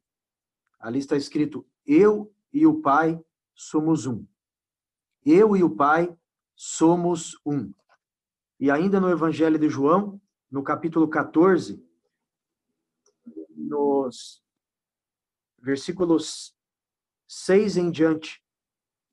Ali 0.79 0.99
está 0.99 1.17
escrito: 1.17 1.67
Eu 1.85 2.33
e 2.53 2.67
o 2.67 2.81
Pai 2.81 3.21
somos 3.55 4.07
um. 4.07 4.25
Eu 5.25 5.57
e 5.57 5.63
o 5.63 5.71
Pai 5.71 6.17
somos 6.55 7.39
um. 7.45 7.73
E 8.59 8.71
ainda 8.71 9.01
no 9.01 9.11
Evangelho 9.11 9.59
de 9.59 9.69
João, 9.69 10.21
no 10.51 10.63
capítulo 10.63 11.09
14, 11.09 11.85
nos 13.55 14.43
versículos 15.59 16.56
6 17.29 17.77
em 17.77 17.91
diante. 17.91 18.43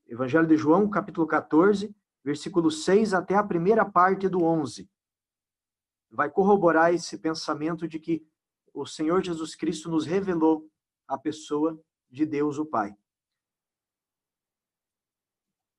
Evangelho 0.05 0.47
de 0.47 0.55
João, 0.55 0.89
capítulo 0.89 1.25
14, 1.25 1.95
versículo 2.23 2.69
6 2.69 3.13
até 3.13 3.35
a 3.35 3.43
primeira 3.43 3.83
parte 3.83 4.29
do 4.29 4.43
11. 4.43 4.89
Vai 6.11 6.29
corroborar 6.29 6.93
esse 6.93 7.17
pensamento 7.17 7.87
de 7.87 7.99
que 7.99 8.25
o 8.73 8.85
Senhor 8.85 9.23
Jesus 9.23 9.55
Cristo 9.55 9.89
nos 9.89 10.05
revelou 10.05 10.69
a 11.07 11.17
pessoa 11.17 11.81
de 12.09 12.25
Deus 12.25 12.57
o 12.57 12.65
Pai. 12.65 12.95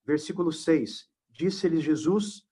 Versículo 0.04 0.52
6. 0.52 1.08
Disse-lhes 1.30 1.82
Jesus: 1.82 2.46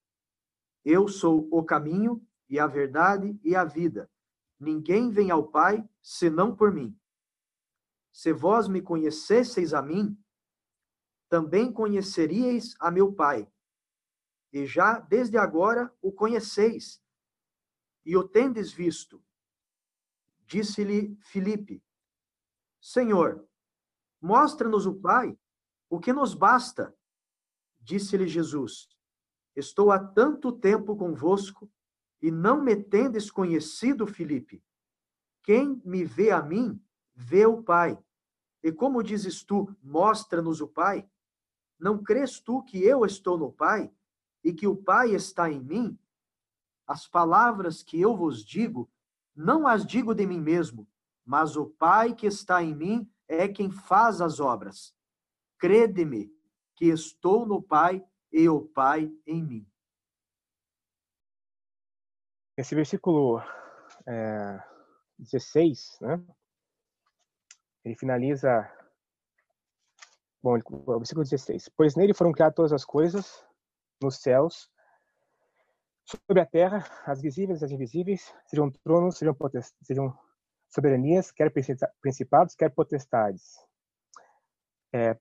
Eu 0.84 1.08
sou 1.08 1.48
o 1.50 1.64
caminho 1.64 2.24
e 2.48 2.58
a 2.58 2.66
verdade 2.66 3.38
e 3.42 3.54
a 3.54 3.64
vida. 3.64 4.10
Ninguém 4.58 5.10
vem 5.10 5.30
ao 5.30 5.48
Pai 5.48 5.84
senão 6.00 6.54
por 6.54 6.72
mim. 6.72 6.96
Se 8.12 8.32
vós 8.32 8.68
me 8.68 8.82
conhecesseis 8.82 9.72
a 9.72 9.80
mim, 9.80 10.16
também 11.28 11.72
conheceríeis 11.72 12.74
a 12.78 12.90
meu 12.90 13.12
Pai. 13.12 13.50
E 14.52 14.66
já 14.66 15.00
desde 15.00 15.38
agora 15.38 15.90
o 16.02 16.12
conheceis, 16.12 17.02
e 18.04 18.16
o 18.16 18.28
tendes 18.28 18.70
visto. 18.72 19.24
Disse-lhe 20.40 21.16
Filipe: 21.22 21.82
Senhor, 22.80 23.48
mostra-nos 24.20 24.84
o 24.84 24.94
Pai, 24.94 25.38
o 25.88 25.98
que 25.98 26.12
nos 26.12 26.34
basta. 26.34 26.94
Disse-lhe 27.80 28.28
Jesus: 28.28 28.88
Estou 29.56 29.90
há 29.90 29.98
tanto 29.98 30.52
tempo 30.52 30.96
convosco 30.96 31.72
e 32.20 32.30
não 32.30 32.62
me 32.62 32.76
tendes 32.76 33.30
conhecido, 33.30 34.06
Filipe. 34.06 34.62
Quem 35.42 35.80
me 35.84 36.04
vê 36.04 36.30
a 36.30 36.42
mim, 36.42 36.80
vê 37.14 37.46
o 37.46 37.62
Pai. 37.62 37.98
E 38.62 38.70
como 38.70 39.02
dizes 39.02 39.42
tu, 39.42 39.74
mostra-nos 39.82 40.60
o 40.60 40.68
Pai? 40.68 41.08
Não 41.78 42.02
crês 42.02 42.40
tu 42.40 42.62
que 42.62 42.82
eu 42.82 43.04
estou 43.04 43.36
no 43.36 43.52
Pai 43.52 43.92
e 44.44 44.52
que 44.52 44.66
o 44.66 44.76
Pai 44.76 45.10
está 45.10 45.50
em 45.50 45.60
mim? 45.60 45.98
As 46.86 47.06
palavras 47.08 47.82
que 47.82 48.00
eu 48.00 48.16
vos 48.16 48.44
digo, 48.44 48.90
não 49.34 49.66
as 49.66 49.84
digo 49.84 50.14
de 50.14 50.26
mim 50.26 50.40
mesmo, 50.40 50.86
mas 51.24 51.56
o 51.56 51.66
Pai 51.66 52.14
que 52.14 52.26
está 52.26 52.62
em 52.62 52.74
mim 52.74 53.10
é 53.26 53.48
quem 53.48 53.70
faz 53.70 54.20
as 54.20 54.40
obras. 54.40 54.94
Crede-me 55.58 56.32
que 56.76 56.86
estou 56.86 57.46
no 57.46 57.62
Pai 57.62 58.04
e 58.30 58.48
o 58.48 58.62
Pai 58.62 59.12
em 59.26 59.42
mim. 59.42 59.66
Esse 62.56 62.74
versículo 62.74 63.40
é, 64.06 64.62
16, 65.18 65.98
né? 66.00 66.24
Ele 67.84 67.94
finaliza. 67.94 68.70
Bom, 70.42 70.58
o 70.70 70.98
versículo 70.98 71.24
16. 71.24 71.68
Pois 71.76 71.94
nele 71.94 72.14
foram 72.14 72.32
criadas 72.32 72.54
todas 72.54 72.72
as 72.72 72.84
coisas, 72.84 73.44
nos 74.02 74.16
céus, 74.20 74.70
sobre 76.04 76.42
a 76.42 76.46
terra, 76.46 76.84
as 77.06 77.20
visíveis 77.20 77.62
e 77.62 77.64
as 77.64 77.70
invisíveis, 77.70 78.34
sejam 78.46 78.70
tronos, 78.70 79.16
sejam, 79.16 79.36
sejam 79.82 80.18
soberanias, 80.68 81.30
quer 81.30 81.52
principados, 82.00 82.54
quer 82.54 82.70
potestades. 82.70 83.56
É, 84.92 85.16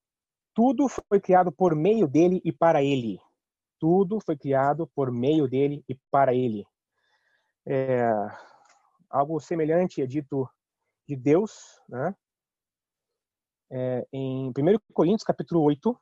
tudo 0.54 0.88
foi 0.88 1.19
criado 1.19 1.52
por 1.52 1.76
meio 1.76 2.08
dele 2.08 2.41
e 2.43 2.52
para 2.52 2.84
ele. 2.84 3.19
Tudo 3.80 4.19
foi 4.19 4.38
criado 4.38 4.88
por 4.88 5.12
meio 5.12 5.47
dele 5.47 5.84
e 5.88 5.95
para 6.10 6.34
ele. 6.34 6.65
É, 7.65 8.10
algo 9.10 9.39
semelhante 9.39 10.02
é 10.02 10.06
dito 10.06 10.50
de 11.08 11.15
Deus, 11.15 11.80
né? 11.88 12.15
É, 13.73 14.05
em 14.12 14.49
1 14.49 14.53
Coríntios 14.93 15.23
capítulo 15.23 15.62
8, 15.63 15.97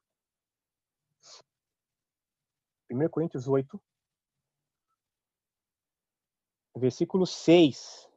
1 2.91 3.09
Coríntios 3.09 3.47
8, 3.47 3.79
versículo 6.75 7.27
6, 7.27 8.09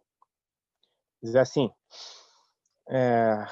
diz 1.22 1.36
assim, 1.36 1.70
é, 2.88 3.44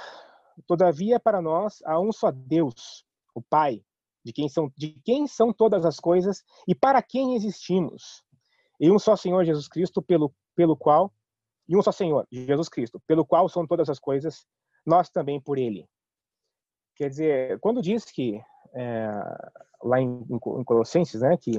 Todavia, 0.66 1.18
para 1.18 1.40
nós 1.40 1.82
há 1.84 2.00
um 2.00 2.12
só 2.12 2.30
Deus, 2.30 3.04
o 3.34 3.42
Pai, 3.42 3.84
de 4.24 4.32
quem 4.32 4.48
são 4.48 4.72
de 4.76 4.98
quem 5.04 5.26
são 5.26 5.52
todas 5.52 5.84
as 5.84 5.98
coisas 5.98 6.42
e 6.66 6.74
para 6.74 7.02
quem 7.02 7.34
existimos. 7.34 8.24
E 8.78 8.90
um 8.90 8.98
só 8.98 9.16
Senhor 9.16 9.44
Jesus 9.44 9.68
Cristo, 9.68 10.02
pelo 10.02 10.34
pelo 10.54 10.76
qual 10.76 11.12
e 11.68 11.76
um 11.76 11.82
só 11.82 11.92
Senhor 11.92 12.26
Jesus 12.30 12.68
Cristo, 12.68 13.00
pelo 13.06 13.24
qual 13.24 13.48
são 13.48 13.66
todas 13.66 13.88
as 13.88 13.98
coisas, 13.98 14.46
nós 14.84 15.10
também 15.10 15.40
por 15.40 15.58
Ele. 15.58 15.88
Quer 16.96 17.08
dizer, 17.08 17.58
quando 17.60 17.82
diz 17.82 18.04
que 18.04 18.40
é, 18.74 19.08
lá 19.82 20.00
em, 20.00 20.26
em 20.30 20.64
Colossenses, 20.64 21.20
né, 21.20 21.36
que 21.36 21.52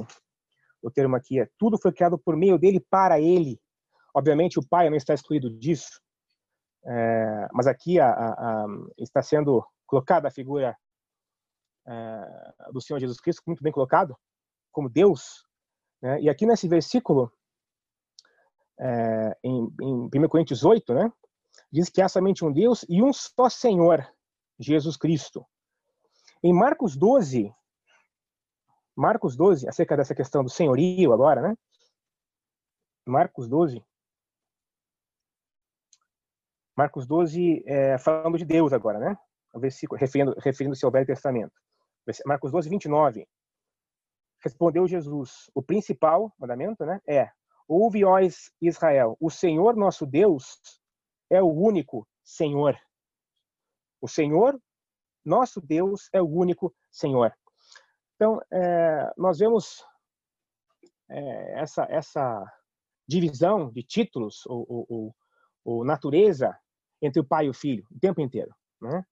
o 0.81 0.91
termo 0.91 1.15
aqui 1.15 1.39
é 1.39 1.47
tudo 1.57 1.77
foi 1.79 1.91
criado 1.91 2.17
por 2.17 2.35
meio 2.35 2.57
dele 2.57 2.79
para 2.79 3.19
Ele. 3.19 3.59
Obviamente 4.13 4.59
o 4.59 4.67
Pai 4.67 4.89
não 4.89 4.97
está 4.97 5.13
excluído 5.13 5.49
disso, 5.49 6.01
é, 6.85 7.47
mas 7.53 7.67
aqui 7.67 7.99
a, 7.99 8.09
a, 8.09 8.29
a, 8.31 8.65
está 8.97 9.21
sendo 9.21 9.65
colocada 9.85 10.27
a 10.27 10.31
figura 10.31 10.75
é, 11.87 12.71
do 12.71 12.81
Senhor 12.81 12.99
Jesus 12.99 13.19
Cristo, 13.19 13.43
muito 13.45 13.63
bem 13.63 13.71
colocado, 13.71 14.15
como 14.71 14.89
Deus. 14.89 15.45
Né? 16.01 16.21
E 16.21 16.29
aqui 16.29 16.45
nesse 16.45 16.67
versículo, 16.67 17.31
é, 18.79 19.37
em, 19.43 19.67
em 19.81 20.09
1 20.13 20.27
Coríntios 20.27 20.63
8, 20.63 20.93
né, 20.93 21.11
diz 21.71 21.89
que 21.89 22.01
há 22.01 22.09
somente 22.09 22.43
um 22.43 22.51
Deus 22.51 22.85
e 22.89 23.01
um 23.01 23.11
só 23.13 23.49
Senhor, 23.49 24.07
Jesus 24.59 24.97
Cristo. 24.97 25.45
Em 26.43 26.53
Marcos 26.53 26.97
12, 26.97 27.53
Marcos 28.95 29.35
12, 29.35 29.67
acerca 29.67 29.95
dessa 29.95 30.15
questão 30.15 30.43
do 30.43 30.49
senhorio 30.49 31.13
agora, 31.13 31.41
né? 31.41 31.57
Marcos 33.05 33.47
12, 33.47 33.83
Marcos 36.75 37.05
12, 37.05 37.63
é, 37.65 37.97
falando 37.97 38.37
de 38.37 38.45
Deus 38.45 38.73
agora, 38.73 38.99
né? 38.99 39.17
Versículo, 39.55 39.99
referindo-se 39.99 40.41
referindo 40.43 40.75
ao 40.83 40.91
Velho 40.91 41.05
Testamento. 41.05 41.53
Marcos 42.25 42.51
12, 42.51 42.69
29. 42.69 43.27
Respondeu 44.43 44.87
Jesus: 44.87 45.51
O 45.53 45.61
principal 45.61 46.33
mandamento, 46.39 46.85
né, 46.85 46.99
é: 47.07 47.29
Ouve, 47.67 48.03
ó 48.03 48.17
Israel, 48.59 49.15
o 49.19 49.29
Senhor 49.29 49.75
nosso 49.75 50.05
Deus 50.05 50.59
é 51.31 51.41
o 51.41 51.49
único 51.49 52.07
Senhor. 52.23 52.77
O 54.01 54.07
Senhor, 54.07 54.61
nosso 55.23 55.61
Deus, 55.61 56.09
é 56.13 56.21
o 56.21 56.27
único 56.27 56.75
Senhor. 56.91 57.33
Então, 58.15 58.39
é, 58.51 59.11
nós 59.17 59.39
vemos 59.39 59.83
é, 61.09 61.61
essa, 61.61 61.87
essa 61.89 62.45
divisão 63.07 63.71
de 63.71 63.81
títulos 63.81 64.45
ou, 64.45 64.85
ou, 64.89 65.15
ou 65.63 65.85
natureza 65.85 66.55
entre 67.01 67.19
o 67.19 67.25
pai 67.25 67.45
e 67.45 67.49
o 67.49 67.53
filho 67.53 67.85
o 67.89 67.99
tempo 67.99 68.21
inteiro. 68.21 68.53
Né? 68.79 69.03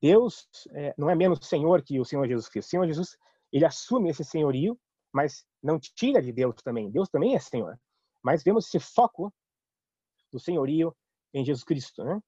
Deus 0.00 0.48
é, 0.72 0.94
não 0.96 1.10
é 1.10 1.14
menos 1.14 1.46
Senhor 1.46 1.82
que 1.82 2.00
o 2.00 2.04
Senhor 2.04 2.26
Jesus 2.26 2.48
Cristo. 2.48 2.68
O 2.68 2.70
Senhor 2.70 2.86
Jesus 2.86 3.16
ele 3.52 3.64
assume 3.64 4.10
esse 4.10 4.24
senhorio, 4.24 4.78
mas 5.12 5.44
não 5.62 5.78
tira 5.78 6.22
de 6.22 6.32
Deus 6.32 6.56
também. 6.62 6.90
Deus 6.90 7.08
também 7.08 7.34
é 7.34 7.38
Senhor. 7.38 7.78
Mas 8.22 8.42
vemos 8.42 8.66
esse 8.66 8.78
foco 8.78 9.32
do 10.32 10.38
senhorio 10.38 10.96
em 11.32 11.44
Jesus 11.44 11.64
Cristo, 11.64 12.04
né? 12.04 12.20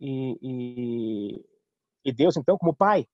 E, 0.00 0.38
e, 0.42 1.44
e 2.04 2.12
Deus 2.12 2.36
então 2.36 2.58
como 2.58 2.74
Pai, 2.74 3.06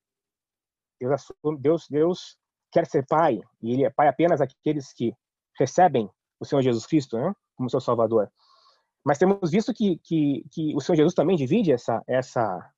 Deus, 0.99 1.13
assume, 1.13 1.59
Deus, 1.59 1.87
Deus 1.89 2.37
quer 2.71 2.85
ser 2.85 3.05
Pai 3.05 3.39
e 3.61 3.73
Ele 3.73 3.85
é 3.85 3.89
Pai 3.89 4.07
apenas 4.07 4.41
aqueles 4.41 4.93
que 4.93 5.13
recebem 5.57 6.09
o 6.39 6.45
Senhor 6.45 6.61
Jesus 6.61 6.85
Cristo, 6.85 7.17
né? 7.17 7.33
Como 7.55 7.69
seu 7.69 7.81
Salvador. 7.81 8.31
Mas 9.03 9.17
temos 9.17 9.51
visto 9.51 9.73
que, 9.73 9.97
que, 9.99 10.45
que 10.51 10.75
o 10.75 10.81
Senhor 10.81 10.95
Jesus 10.97 11.13
também 11.13 11.35
divide 11.35 11.71
essa 11.71 12.03
essa 12.07 12.73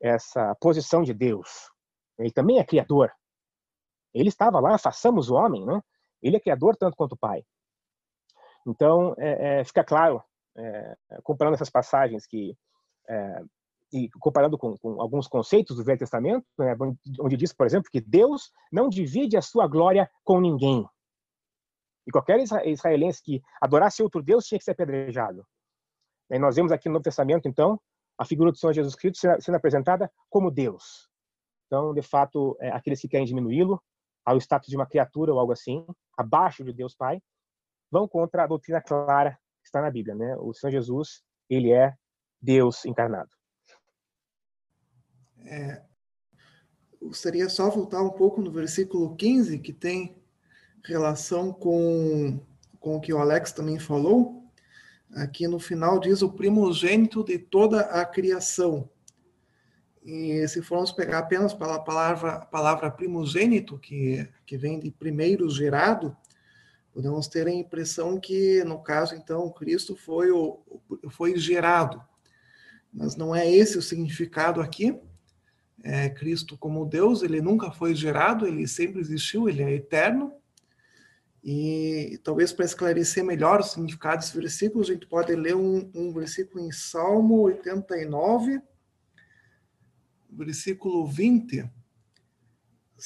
essa 0.00 0.54
posição 0.56 1.02
de 1.02 1.14
Deus. 1.14 1.70
Ele 2.18 2.30
também 2.30 2.58
é 2.58 2.64
criador. 2.64 3.10
Ele 4.12 4.28
estava 4.28 4.60
lá, 4.60 4.78
façamos 4.78 5.30
o 5.30 5.34
homem, 5.34 5.64
né? 5.64 5.82
Ele 6.22 6.36
é 6.36 6.40
criador 6.40 6.76
tanto 6.76 6.96
quanto 6.96 7.12
o 7.12 7.18
Pai. 7.18 7.44
Então, 8.66 9.14
é, 9.18 9.60
é, 9.60 9.64
fica 9.64 9.84
claro, 9.84 10.22
é, 10.56 10.96
comparando 11.22 11.54
essas 11.54 11.70
passagens 11.70 12.26
que 12.26 12.56
é, 13.08 13.42
e 13.92 14.08
comparando 14.18 14.58
com, 14.58 14.76
com, 14.78 15.00
alguns 15.00 15.28
conceitos 15.28 15.76
do 15.76 15.84
Velho 15.84 15.98
Testamento, 15.98 16.44
né, 16.58 16.74
onde 17.20 17.36
diz, 17.36 17.52
por 17.52 17.64
exemplo, 17.64 17.88
que 17.90 18.00
Deus 18.00 18.50
não 18.72 18.88
divide 18.88 19.36
a 19.36 19.42
sua 19.42 19.68
glória 19.68 20.10
com 20.24 20.40
ninguém. 20.40 20.84
E 22.06 22.10
qualquer 22.10 22.40
israelense 22.66 23.22
que 23.22 23.40
adorasse 23.60 24.02
outro 24.02 24.20
Deus 24.20 24.46
tinha 24.46 24.58
que 24.58 24.64
ser 24.64 24.72
apedrejado. 24.72 25.46
E 26.28 26.38
nós 26.38 26.56
vemos 26.56 26.72
aqui 26.72 26.88
no 26.88 26.94
Novo 26.94 27.04
Testamento, 27.04 27.46
então, 27.46 27.80
a 28.18 28.24
figura 28.24 28.50
do 28.50 28.58
Senhor 28.58 28.72
Jesus 28.72 28.96
Cristo 28.96 29.28
sendo 29.40 29.54
apresentada 29.54 30.10
como 30.28 30.50
Deus. 30.50 31.08
Então, 31.66 31.94
de 31.94 32.02
fato, 32.02 32.56
é, 32.60 32.70
aqueles 32.70 33.00
que 33.00 33.08
querem 33.08 33.26
diminuí-lo 33.26 33.80
ao 34.24 34.36
status 34.38 34.68
de 34.68 34.76
uma 34.76 34.86
criatura 34.86 35.32
ou 35.32 35.38
algo 35.38 35.52
assim, 35.52 35.86
abaixo 36.16 36.64
de 36.64 36.72
Deus 36.72 36.94
Pai, 36.94 37.22
vão 37.90 38.08
contra 38.08 38.44
a 38.44 38.46
doutrina 38.46 38.82
clara 38.82 39.38
está 39.66 39.80
na 39.80 39.90
Bíblia, 39.90 40.14
né? 40.14 40.36
O 40.36 40.52
Senhor 40.52 40.72
Jesus, 40.72 41.22
ele 41.48 41.72
é 41.72 41.94
Deus 42.40 42.84
encarnado. 42.84 43.30
É, 45.46 45.82
gostaria 47.00 47.48
só 47.48 47.68
voltar 47.70 48.02
um 48.02 48.10
pouco 48.10 48.40
no 48.40 48.50
versículo 48.50 49.14
15, 49.16 49.58
que 49.58 49.72
tem 49.72 50.16
relação 50.84 51.52
com, 51.52 52.40
com 52.80 52.96
o 52.96 53.00
que 53.00 53.12
o 53.12 53.18
Alex 53.18 53.52
também 53.52 53.78
falou, 53.78 54.44
Aqui 55.14 55.46
no 55.46 55.60
final 55.60 56.00
diz 56.00 56.22
o 56.22 56.32
primogênito 56.32 57.22
de 57.22 57.38
toda 57.38 57.82
a 57.82 58.04
criação. 58.04 58.90
E 60.04 60.46
se 60.48 60.60
formos 60.60 60.90
pegar 60.90 61.20
apenas 61.20 61.54
pela 61.54 61.78
palavra, 61.78 62.40
palavra 62.40 62.90
primogênito, 62.90 63.78
que, 63.78 64.28
que 64.44 64.56
vem 64.56 64.78
de 64.78 64.90
primeiro 64.90 65.48
gerado, 65.48 66.16
podemos 66.94 67.26
ter 67.26 67.48
a 67.48 67.52
impressão 67.52 68.20
que, 68.20 68.62
no 68.62 68.80
caso, 68.80 69.16
então, 69.16 69.50
Cristo 69.50 69.96
foi, 69.96 70.30
o, 70.30 70.62
foi 71.10 71.36
gerado. 71.36 72.00
Mas 72.92 73.16
não 73.16 73.34
é 73.34 73.50
esse 73.50 73.76
o 73.76 73.82
significado 73.82 74.60
aqui. 74.60 74.96
É, 75.82 76.08
Cristo, 76.08 76.56
como 76.56 76.86
Deus, 76.86 77.22
ele 77.22 77.42
nunca 77.42 77.72
foi 77.72 77.96
gerado, 77.96 78.46
ele 78.46 78.68
sempre 78.68 79.00
existiu, 79.00 79.48
ele 79.48 79.64
é 79.64 79.72
eterno. 79.72 80.32
E 81.42 82.18
talvez 82.22 82.52
para 82.52 82.64
esclarecer 82.64 83.24
melhor 83.24 83.58
o 83.58 83.64
significado 83.64 84.18
desse 84.18 84.38
versículo, 84.38 84.82
a 84.82 84.86
gente 84.86 85.06
pode 85.06 85.34
ler 85.34 85.56
um, 85.56 85.90
um 85.92 86.12
versículo 86.12 86.64
em 86.64 86.70
Salmo 86.70 87.42
89, 87.42 88.62
versículo 90.30 91.06
20. 91.06 91.68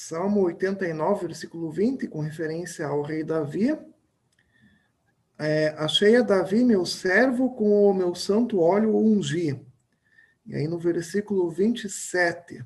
Salmo 0.00 0.42
89, 0.42 1.26
versículo 1.26 1.72
20, 1.72 2.06
com 2.06 2.20
referência 2.20 2.86
ao 2.86 3.02
rei 3.02 3.24
Davi. 3.24 3.76
É, 5.36 5.70
Achei 5.76 6.14
a 6.14 6.22
Davi, 6.22 6.62
meu 6.62 6.86
servo, 6.86 7.50
com 7.50 7.90
o 7.90 7.92
meu 7.92 8.14
santo 8.14 8.60
óleo 8.60 8.96
ungi. 8.96 9.60
E 10.46 10.54
aí 10.54 10.68
no 10.68 10.78
versículo 10.78 11.50
27, 11.50 12.64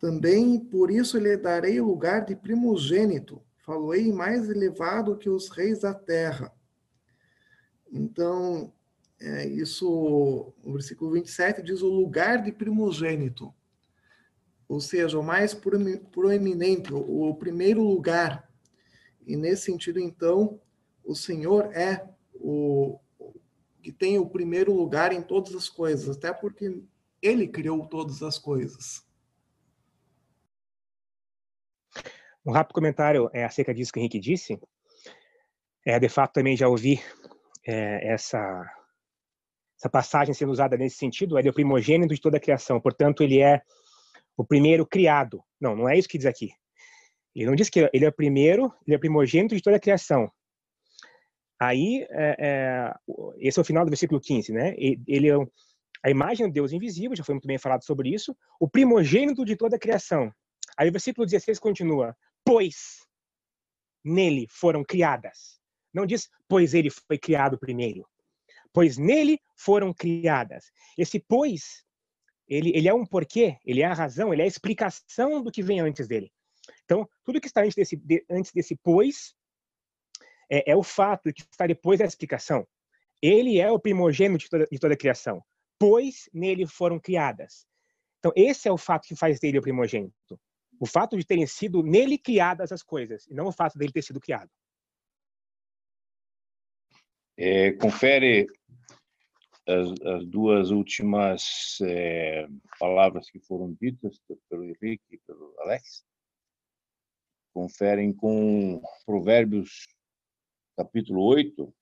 também 0.00 0.58
por 0.58 0.90
isso 0.90 1.16
lhe 1.16 1.36
darei 1.36 1.80
o 1.80 1.86
lugar 1.86 2.24
de 2.24 2.34
primogênito, 2.34 3.40
Falei 3.58 4.12
mais 4.12 4.50
elevado 4.50 5.16
que 5.16 5.30
os 5.30 5.48
reis 5.48 5.80
da 5.80 5.94
terra. 5.94 6.52
Então, 7.90 8.72
é, 9.20 9.46
isso, 9.46 10.52
o 10.62 10.72
versículo 10.72 11.12
27 11.12 11.62
diz 11.62 11.82
o 11.82 11.88
lugar 11.88 12.42
de 12.42 12.50
primogênito. 12.50 13.54
Ou 14.68 14.80
seja, 14.80 15.18
o 15.18 15.22
mais 15.22 15.54
proeminente, 15.54 16.92
o, 16.92 17.34
primeiro 17.34 17.82
lugar. 17.82 18.50
E 19.24 19.36
nesse 19.36 19.66
sentido, 19.66 20.00
então, 20.00 20.60
o 21.04 21.14
Senhor 21.14 21.72
é 21.72 22.08
o 22.34 22.98
que 23.82 23.92
tem 23.92 24.18
o 24.18 24.28
primeiro 24.28 24.74
lugar 24.74 25.12
em 25.12 25.22
todas 25.22 25.54
as 25.54 25.68
coisas, 25.68 26.16
até 26.16 26.32
porque 26.32 26.82
ele 27.22 27.46
criou 27.46 27.86
todas 27.86 28.20
as 28.20 28.36
coisas. 28.36 29.06
Um 32.44 32.50
rápido 32.50 32.74
comentário 32.74 33.30
é, 33.32 33.44
acerca 33.44 33.72
disso 33.72 33.92
que 33.92 33.98
o 33.98 34.00
Henrique 34.00 34.18
disse. 34.18 34.60
É, 35.84 36.00
de 36.00 36.08
fato, 36.08 36.34
também 36.34 36.56
já 36.56 36.68
ouvi 36.68 37.00
é, 37.64 38.12
essa, 38.12 38.38
essa 39.78 39.88
passagem 39.88 40.34
sendo 40.34 40.50
usada 40.50 40.76
nesse 40.76 40.96
sentido. 40.96 41.38
Ele 41.38 41.46
é 41.46 41.50
o 41.50 41.54
primogênito 41.54 42.12
de 42.12 42.20
toda 42.20 42.38
a 42.38 42.40
criação, 42.40 42.80
portanto, 42.80 43.22
ele 43.22 43.40
é 43.40 43.62
o 44.36 44.44
primeiro 44.44 44.86
criado. 44.86 45.42
Não, 45.60 45.74
não 45.74 45.88
é 45.88 45.98
isso 45.98 46.08
que 46.08 46.18
diz 46.18 46.26
aqui. 46.26 46.50
Ele 47.34 47.46
não 47.46 47.54
diz 47.54 47.68
que 47.68 47.88
ele 47.92 48.04
é 48.04 48.08
o 48.08 48.12
primeiro, 48.12 48.72
ele 48.86 48.94
é 48.94 48.98
primogênito 48.98 49.54
de 49.54 49.62
toda 49.62 49.76
a 49.76 49.80
criação. 49.80 50.30
Aí, 51.60 52.06
é, 52.10 52.36
é, 52.38 52.94
esse 53.38 53.58
é 53.58 53.62
o 53.62 53.64
final 53.64 53.84
do 53.84 53.90
versículo 53.90 54.20
15, 54.20 54.52
né? 54.52 54.74
Ele 54.78 55.30
é 55.30 55.34
a 56.04 56.10
imagem 56.10 56.46
do 56.46 56.52
Deus 56.52 56.72
invisível, 56.72 57.16
já 57.16 57.24
foi 57.24 57.34
muito 57.34 57.46
bem 57.46 57.58
falado 57.58 57.84
sobre 57.84 58.10
isso, 58.10 58.36
o 58.60 58.68
primogênito 58.68 59.44
de 59.44 59.56
toda 59.56 59.76
a 59.76 59.78
criação. 59.78 60.32
Aí 60.78 60.88
o 60.88 60.92
versículo 60.92 61.26
16 61.26 61.58
continua: 61.58 62.16
pois 62.44 63.06
nele 64.04 64.46
foram 64.48 64.84
criadas. 64.84 65.58
Não 65.92 66.06
diz, 66.06 66.28
pois 66.46 66.74
ele 66.74 66.90
foi 66.90 67.18
criado 67.18 67.58
primeiro. 67.58 68.06
Pois 68.72 68.98
nele 68.98 69.40
foram 69.56 69.92
criadas. 69.92 70.66
Esse 70.96 71.18
pois, 71.18 71.82
ele, 72.48 72.70
ele 72.74 72.88
é 72.88 72.94
um 72.94 73.04
porquê, 73.04 73.58
ele 73.64 73.82
é 73.82 73.86
a 73.86 73.94
razão, 73.94 74.32
ele 74.32 74.42
é 74.42 74.44
a 74.44 74.48
explicação 74.48 75.42
do 75.42 75.50
que 75.50 75.62
vem 75.62 75.80
antes 75.80 76.06
dele. 76.06 76.32
Então, 76.84 77.08
tudo 77.24 77.40
que 77.40 77.46
está 77.46 77.62
antes 77.62 77.74
desse, 77.74 77.96
de, 77.96 78.24
antes 78.30 78.52
desse 78.52 78.76
pois 78.76 79.34
é, 80.50 80.70
é, 80.70 80.76
o 80.76 80.82
fato 80.82 81.32
que 81.32 81.42
está 81.42 81.66
depois 81.66 81.98
da 81.98 82.04
explicação. 82.04 82.66
Ele 83.20 83.58
é 83.58 83.70
o 83.70 83.78
primogênito 83.78 84.44
de 84.44 84.50
toda, 84.50 84.66
de 84.70 84.78
toda 84.78 84.94
a 84.94 84.96
criação, 84.96 85.42
pois 85.78 86.28
nele 86.32 86.66
foram 86.66 87.00
criadas. 87.00 87.66
Então, 88.18 88.32
esse 88.36 88.68
é 88.68 88.72
o 88.72 88.78
fato 88.78 89.06
que 89.06 89.16
faz 89.16 89.40
dele 89.40 89.58
o 89.58 89.62
primogênito. 89.62 90.38
O 90.78 90.86
fato 90.86 91.16
de 91.16 91.24
terem 91.24 91.46
sido 91.46 91.82
nele 91.82 92.18
criadas 92.18 92.70
as 92.70 92.82
coisas, 92.82 93.26
e 93.26 93.34
não 93.34 93.46
o 93.46 93.52
fato 93.52 93.78
dele 93.78 93.92
ter 93.92 94.02
sido 94.02 94.20
criado. 94.20 94.50
É, 97.38 97.72
confere 97.72 98.46
as, 99.66 100.00
as, 100.02 100.26
duas 100.26 100.70
últimas 100.70 101.78
é, 101.82 102.46
palavras 102.78 103.28
que 103.30 103.40
foram 103.40 103.74
ditas 103.74 104.20
pelo 104.48 104.64
Henrique 104.64 105.04
e 105.10 105.18
pelo 105.18 105.54
Alex. 105.60 106.04
Conferem 107.52 108.12
com 108.12 108.80
Provérbios, 109.04 109.88
capítulo 110.76 111.22
8. 111.24 111.74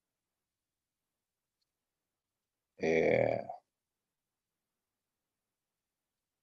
É, 2.80 3.46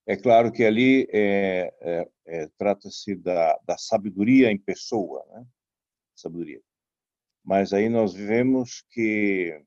é 0.06 0.16
claro 0.16 0.52
que 0.52 0.64
ali 0.64 1.08
é, 1.12 1.74
é, 1.80 2.10
é, 2.26 2.48
trata-se 2.58 3.14
da, 3.16 3.58
da, 3.64 3.76
sabedoria 3.78 4.50
em 4.50 4.58
pessoa, 4.58 5.24
né? 5.30 5.46
Sabedoria. 6.14 6.60
Mas 7.44 7.72
aí 7.72 7.88
nós 7.88 8.14
vemos 8.14 8.82
que 8.90 9.64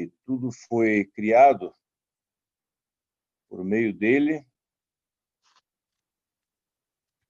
que 0.00 0.16
tudo 0.24 0.50
foi 0.50 1.04
criado 1.04 1.74
por 3.48 3.62
meio 3.64 3.92
dele. 3.92 4.46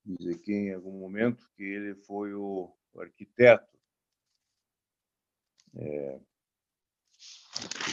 Diz 0.05 0.27
aqui 0.27 0.53
em 0.53 0.73
algum 0.73 0.97
momento 0.99 1.49
que 1.55 1.63
ele 1.63 1.95
foi 1.95 2.33
o, 2.33 2.73
o 2.93 3.01
arquiteto, 3.01 3.77
é, 5.75 6.19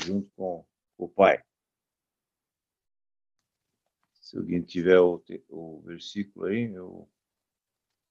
junto 0.06 0.30
com 0.36 0.66
o 0.96 1.08
pai. 1.08 1.42
Se 4.12 4.36
alguém 4.36 4.62
tiver 4.62 5.00
o, 5.00 5.22
o 5.48 5.82
versículo 5.82 6.46
aí, 6.46 6.72
eu. 6.72 7.10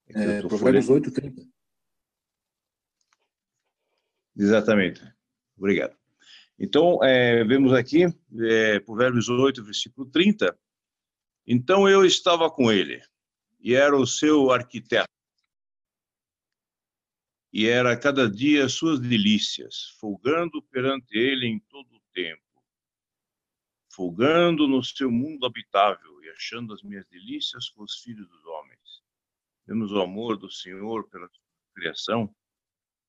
É, 0.10 0.40
eu 0.40 0.48
Provérbios 0.48 0.90
8, 0.90 1.12
30. 1.12 1.48
Exatamente. 4.36 5.02
Obrigado. 5.58 5.98
Então, 6.60 7.04
é, 7.04 7.44
vemos 7.44 7.72
aqui, 7.74 8.06
é, 8.40 8.80
Provérbios 8.80 9.30
8, 9.30 9.64
versículo 9.64 10.10
30. 10.10 10.58
Então 11.46 11.88
eu 11.88 12.04
estava 12.04 12.52
com 12.52 12.70
ele, 12.70 13.02
e 13.62 13.74
era 13.74 13.96
o 13.96 14.06
seu 14.06 14.52
arquiteto. 14.52 15.08
E 17.54 17.66
era 17.68 17.98
cada 17.98 18.30
dia 18.30 18.68
suas 18.68 19.00
delícias, 19.00 19.96
folgando 20.00 20.62
perante 20.64 21.18
ele 21.18 21.48
em 21.48 21.58
todo 21.60 21.96
o 21.96 22.02
tempo, 22.14 22.44
folgando 23.90 24.68
no 24.68 24.84
seu 24.84 25.10
mundo 25.10 25.46
habitável 25.46 26.22
e 26.22 26.30
achando 26.30 26.74
as 26.74 26.84
minhas 26.84 27.08
delícias 27.08 27.70
com 27.70 27.84
os 27.84 28.02
filhos 28.02 28.28
dos 28.28 28.46
homens. 28.46 29.02
Vemos 29.66 29.92
o 29.94 30.02
amor 30.02 30.38
do 30.38 30.52
Senhor 30.52 31.08
pela 31.10 31.30
criação 31.74 32.36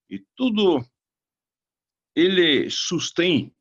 e 0.09 0.21
tudo 0.37 0.81
ele 2.19 2.69
sustém 2.69 3.55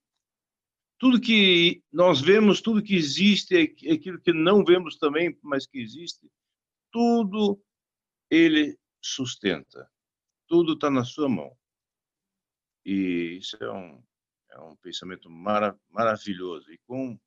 tudo 0.97 1.21
que 1.21 1.83
nós 1.91 2.19
vemos, 2.19 2.59
tudo 2.59 2.81
que 2.81 2.95
existe, 2.95 3.55
aquilo 3.55 4.19
que 4.19 4.33
não 4.33 4.65
vemos 4.65 4.97
também, 4.97 5.37
mas 5.43 5.67
que 5.67 5.77
existe, 5.79 6.27
tudo 6.91 7.63
ele 8.31 8.75
sustenta. 8.99 9.87
Tudo 10.47 10.73
está 10.73 10.89
na 10.89 11.03
sua 11.03 11.29
mão. 11.29 11.55
E 12.83 13.37
isso 13.37 13.55
é 13.57 13.71
um, 13.71 14.03
é 14.49 14.59
um 14.59 14.75
pensamento 14.77 15.29
mara, 15.29 15.79
maravilhoso. 15.89 16.71
E 16.71 16.79
com 16.79 17.19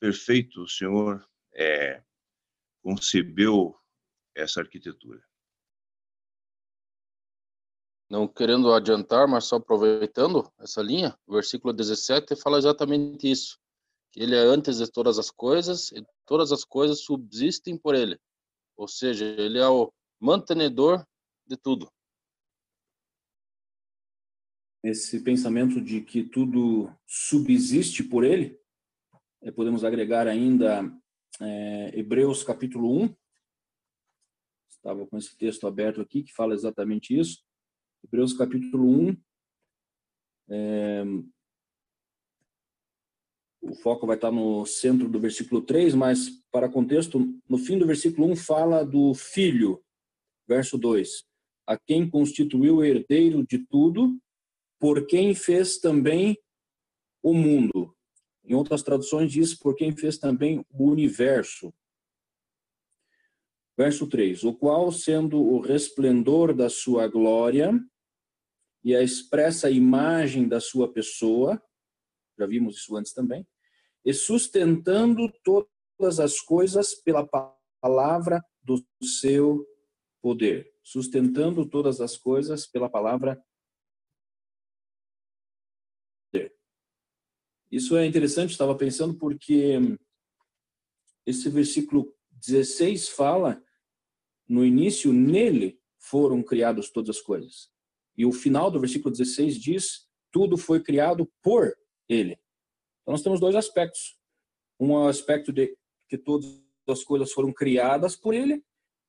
perfeito 0.00 0.62
o 0.62 0.68
Senhor 0.68 1.24
é, 1.54 2.02
concebeu 2.82 3.78
essa 4.34 4.60
arquitetura 4.60 5.27
não 8.08 8.26
querendo 8.26 8.72
adiantar, 8.72 9.28
mas 9.28 9.44
só 9.44 9.56
aproveitando 9.56 10.50
essa 10.58 10.80
linha, 10.80 11.16
o 11.26 11.34
versículo 11.34 11.74
17 11.74 12.34
fala 12.36 12.58
exatamente 12.58 13.30
isso, 13.30 13.58
que 14.10 14.20
ele 14.20 14.34
é 14.34 14.40
antes 14.40 14.78
de 14.78 14.90
todas 14.90 15.18
as 15.18 15.30
coisas 15.30 15.92
e 15.92 16.04
todas 16.24 16.50
as 16.50 16.64
coisas 16.64 17.00
subsistem 17.00 17.76
por 17.76 17.94
ele. 17.94 18.18
Ou 18.76 18.88
seja, 18.88 19.24
ele 19.24 19.58
é 19.58 19.68
o 19.68 19.92
mantenedor 20.18 21.04
de 21.46 21.56
tudo. 21.56 21.90
Esse 24.82 25.20
pensamento 25.20 25.80
de 25.80 26.00
que 26.00 26.22
tudo 26.22 26.90
subsiste 27.06 28.02
por 28.02 28.24
ele, 28.24 28.58
eh, 29.42 29.50
podemos 29.50 29.84
agregar 29.84 30.26
ainda 30.26 30.82
é, 31.40 31.98
Hebreus 31.98 32.42
capítulo 32.42 33.02
1, 33.02 33.14
estava 34.70 35.06
com 35.06 35.18
esse 35.18 35.36
texto 35.36 35.66
aberto 35.66 36.00
aqui, 36.00 36.22
que 36.22 36.32
fala 36.32 36.54
exatamente 36.54 37.18
isso. 37.18 37.44
Hebreus 38.04 38.32
capítulo 38.32 38.88
1. 39.10 39.16
É, 40.50 41.04
o 43.60 43.74
foco 43.74 44.06
vai 44.06 44.16
estar 44.16 44.30
no 44.30 44.64
centro 44.64 45.08
do 45.08 45.20
versículo 45.20 45.60
3, 45.60 45.94
mas 45.94 46.42
para 46.50 46.68
contexto, 46.68 47.20
no 47.48 47.58
fim 47.58 47.78
do 47.78 47.86
versículo 47.86 48.30
1 48.32 48.36
fala 48.36 48.84
do 48.84 49.12
filho, 49.14 49.82
verso 50.46 50.78
2, 50.78 51.24
a 51.66 51.78
quem 51.78 52.08
constituiu 52.08 52.76
o 52.76 52.84
herdeiro 52.84 53.46
de 53.46 53.58
tudo, 53.66 54.18
por 54.80 55.06
quem 55.06 55.34
fez 55.34 55.78
também 55.78 56.38
o 57.22 57.34
mundo. 57.34 57.94
Em 58.44 58.54
outras 58.54 58.82
traduções 58.82 59.30
diz 59.30 59.54
por 59.54 59.74
quem 59.74 59.94
fez 59.94 60.18
também 60.18 60.64
o 60.70 60.90
universo. 60.90 61.72
Verso 63.78 64.08
3: 64.08 64.42
O 64.42 64.52
qual, 64.52 64.90
sendo 64.90 65.40
o 65.40 65.60
resplendor 65.60 66.52
da 66.52 66.68
sua 66.68 67.06
glória 67.06 67.72
e 68.82 68.92
a 68.92 69.00
expressa 69.00 69.70
imagem 69.70 70.48
da 70.48 70.60
sua 70.60 70.92
pessoa, 70.92 71.62
já 72.36 72.44
vimos 72.44 72.78
isso 72.78 72.96
antes 72.96 73.12
também, 73.12 73.46
e 74.04 74.12
sustentando 74.12 75.32
todas 75.44 76.18
as 76.18 76.40
coisas 76.40 76.92
pela 76.92 77.24
palavra 77.80 78.44
do 78.60 78.84
seu 79.00 79.64
poder. 80.20 80.74
Sustentando 80.82 81.64
todas 81.64 82.00
as 82.00 82.16
coisas 82.16 82.66
pela 82.66 82.90
palavra 82.90 83.40
Isso 87.70 87.98
é 87.98 88.06
interessante, 88.06 88.52
estava 88.52 88.74
pensando, 88.74 89.14
porque 89.18 89.74
esse 91.26 91.50
versículo 91.50 92.16
16 92.30 93.10
fala 93.10 93.62
no 94.48 94.64
início, 94.64 95.12
nele 95.12 95.78
foram 95.98 96.42
criadas 96.42 96.90
todas 96.90 97.16
as 97.16 97.22
coisas. 97.22 97.70
E 98.16 98.24
o 98.24 98.32
final 98.32 98.70
do 98.70 98.80
versículo 98.80 99.12
16 99.12 99.60
diz: 99.60 100.08
tudo 100.32 100.56
foi 100.56 100.82
criado 100.82 101.30
por 101.42 101.76
ele. 102.08 102.32
Então 103.02 103.12
nós 103.12 103.22
temos 103.22 103.40
dois 103.40 103.54
aspectos. 103.54 104.18
Um 104.80 105.06
aspecto 105.06 105.52
de 105.52 105.76
que 106.08 106.16
todas 106.16 106.62
as 106.88 107.04
coisas 107.04 107.32
foram 107.32 107.52
criadas 107.52 108.16
por 108.16 108.32
ele, 108.34 108.64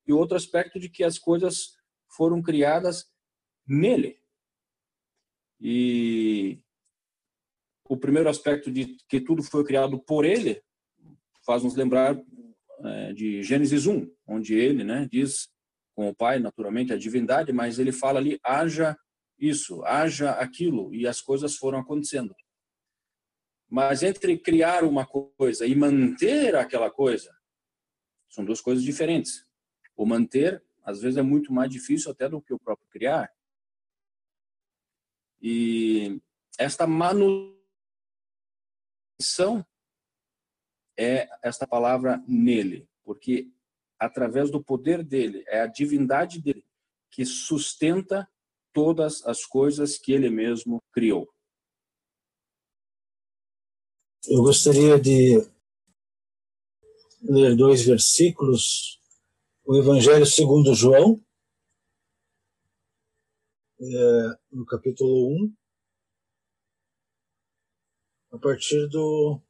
e 0.06 0.12
outro 0.12 0.36
aspecto 0.36 0.80
de 0.80 0.89
que 0.89 1.04
as 1.04 1.17
coisas 1.17 1.78
foram 2.10 2.41
criadas 2.41 3.06
nele. 3.65 4.19
E 5.62 6.62
o 7.88 7.97
primeiro 7.97 8.30
aspecto 8.30 8.71
de 8.71 8.97
que 9.08 9.21
tudo 9.21 9.43
foi 9.43 9.63
criado 9.63 9.99
por 9.99 10.25
ele 10.25 10.62
faz 11.45 11.63
nos 11.63 11.75
lembrar 11.75 12.19
de 13.15 13.43
Gênesis 13.43 13.85
1, 13.85 14.09
onde 14.27 14.53
ele 14.53 14.83
né, 14.83 15.07
diz 15.11 15.49
com 15.95 16.07
o 16.07 16.15
Pai, 16.15 16.39
naturalmente, 16.39 16.93
a 16.93 16.97
divindade, 16.97 17.51
mas 17.51 17.77
ele 17.77 17.91
fala 17.91 18.19
ali, 18.19 18.39
haja 18.43 18.97
isso, 19.37 19.83
haja 19.83 20.31
aquilo, 20.31 20.93
e 20.93 21.05
as 21.05 21.19
coisas 21.19 21.55
foram 21.55 21.79
acontecendo. 21.79 22.33
Mas 23.69 24.01
entre 24.01 24.37
criar 24.37 24.83
uma 24.83 25.05
coisa 25.05 25.65
e 25.65 25.75
manter 25.75 26.55
aquela 26.55 26.89
coisa, 26.89 27.29
são 28.29 28.45
duas 28.45 28.61
coisas 28.61 28.83
diferentes. 28.83 29.45
O 29.95 30.05
manter, 30.05 30.63
às 30.83 31.01
vezes, 31.01 31.17
é 31.17 31.21
muito 31.21 31.51
mais 31.51 31.69
difícil 31.69 32.11
até 32.11 32.29
do 32.29 32.41
que 32.41 32.53
o 32.53 32.59
próprio 32.59 32.87
criar. 32.89 33.29
E 35.41 36.19
esta 36.57 36.87
manutenção 36.87 37.55
é 40.99 41.29
esta 41.41 41.65
palavra 41.65 42.21
nele, 42.27 42.85
porque 43.05 43.49
através 43.97 44.51
do 44.51 44.62
poder 44.62 45.01
dele, 45.01 45.45
é 45.47 45.62
a 45.62 45.67
divindade 45.67 46.41
dele 46.41 46.65
que 47.09 47.25
sustenta 47.25 48.29
todas 48.73 49.25
as 49.25 49.45
coisas 49.45 49.97
que 49.97 50.12
ele 50.12 50.29
mesmo 50.29 50.83
criou. 50.91 51.33
Eu 54.27 54.43
gostaria 54.43 54.99
de 54.99 55.38
ler 57.21 57.55
dois 57.55 57.85
versículos, 57.85 59.01
o 59.63 59.77
Evangelho 59.77 60.25
segundo 60.25 60.75
João, 60.75 61.23
é, 63.79 64.39
no 64.51 64.65
capítulo 64.65 65.29
1, 65.45 65.55
a 68.33 68.38
partir 68.38 68.88
do 68.89 69.41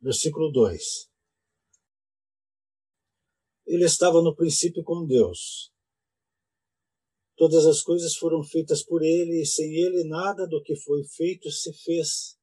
versículo 0.00 0.50
2. 0.50 1.08
Ele 3.66 3.84
estava 3.84 4.22
no 4.22 4.34
princípio 4.34 4.82
com 4.82 5.06
Deus. 5.06 5.70
Todas 7.36 7.66
as 7.66 7.82
coisas 7.82 8.16
foram 8.16 8.42
feitas 8.42 8.82
por 8.82 9.02
ele, 9.02 9.42
e 9.42 9.46
sem 9.46 9.74
ele 9.76 10.08
nada 10.08 10.46
do 10.46 10.62
que 10.62 10.74
foi 10.74 11.04
feito 11.04 11.50
se 11.50 11.72
fez. 11.72 12.38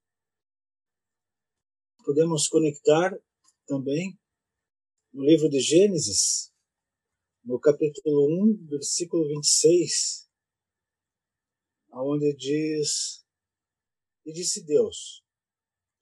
Podemos 2.06 2.48
conectar 2.48 3.12
também 3.66 4.18
no 5.12 5.26
livro 5.26 5.50
de 5.50 5.60
Gênesis, 5.60 6.54
no 7.44 7.60
capítulo 7.60 8.28
1, 8.46 8.68
versículo 8.68 9.28
26, 9.28 10.30
onde 11.92 12.36
diz: 12.36 13.26
E 14.26 14.32
disse 14.32 14.64
Deus: 14.64 15.25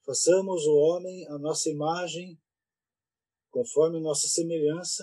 Façamos 0.04 0.66
o 0.66 0.74
homem 0.74 1.26
a 1.28 1.38
nossa 1.38 1.70
imagem, 1.70 2.38
conforme 3.50 4.00
nossa 4.00 4.28
semelhança, 4.28 5.02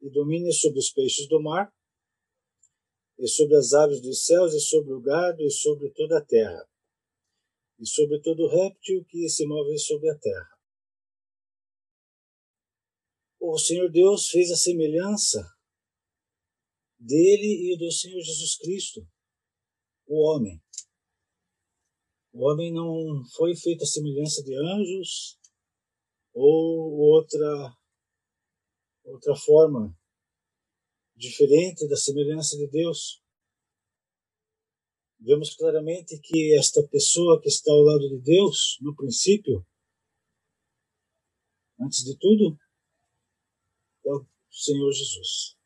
e 0.00 0.08
domine 0.10 0.50
sobre 0.52 0.78
os 0.78 0.90
peixes 0.90 1.28
do 1.28 1.42
mar, 1.42 1.70
e 3.18 3.28
sobre 3.28 3.56
as 3.56 3.74
aves 3.74 4.00
dos 4.00 4.24
céus, 4.24 4.54
e 4.54 4.60
sobre 4.60 4.94
o 4.94 5.00
gado, 5.00 5.42
e 5.42 5.50
sobre 5.50 5.90
toda 5.90 6.18
a 6.18 6.24
terra, 6.24 6.66
e 7.78 7.86
sobre 7.86 8.22
todo 8.22 8.48
réptil 8.48 9.04
que 9.04 9.28
se 9.28 9.46
move 9.46 9.78
sobre 9.78 10.08
a 10.08 10.18
terra. 10.18 10.58
O 13.38 13.58
Senhor 13.58 13.90
Deus 13.90 14.30
fez 14.30 14.50
a 14.50 14.56
semelhança 14.56 15.46
dele 16.98 17.72
e 17.72 17.78
do 17.78 17.92
Senhor 17.92 18.20
Jesus 18.20 18.56
Cristo, 18.56 19.06
o 20.06 20.22
homem. 20.22 20.58
O 22.38 22.48
homem 22.48 22.72
não 22.72 23.24
foi 23.34 23.56
feito 23.56 23.82
à 23.82 23.84
semelhança 23.84 24.44
de 24.44 24.54
anjos 24.54 25.36
ou 26.32 26.96
outra 26.96 27.76
outra 29.02 29.34
forma 29.34 29.92
diferente 31.16 31.88
da 31.88 31.96
semelhança 31.96 32.56
de 32.56 32.68
Deus. 32.68 33.20
vemos 35.18 35.56
claramente 35.56 36.16
que 36.20 36.56
esta 36.56 36.80
pessoa 36.86 37.40
que 37.42 37.48
está 37.48 37.72
ao 37.72 37.82
lado 37.82 38.08
de 38.08 38.20
Deus, 38.20 38.78
no 38.82 38.94
princípio, 38.94 39.66
antes 41.80 42.04
de 42.04 42.16
tudo, 42.16 42.56
é 44.06 44.12
o 44.12 44.24
Senhor 44.48 44.92
Jesus. 44.92 45.56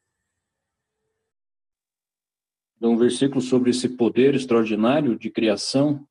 Um 2.81 2.97
versículo 2.97 3.43
sobre 3.43 3.69
esse 3.69 3.91
poder 3.91 4.35
extraordinário 4.35 5.19
de 5.19 5.31
criação 5.31 6.09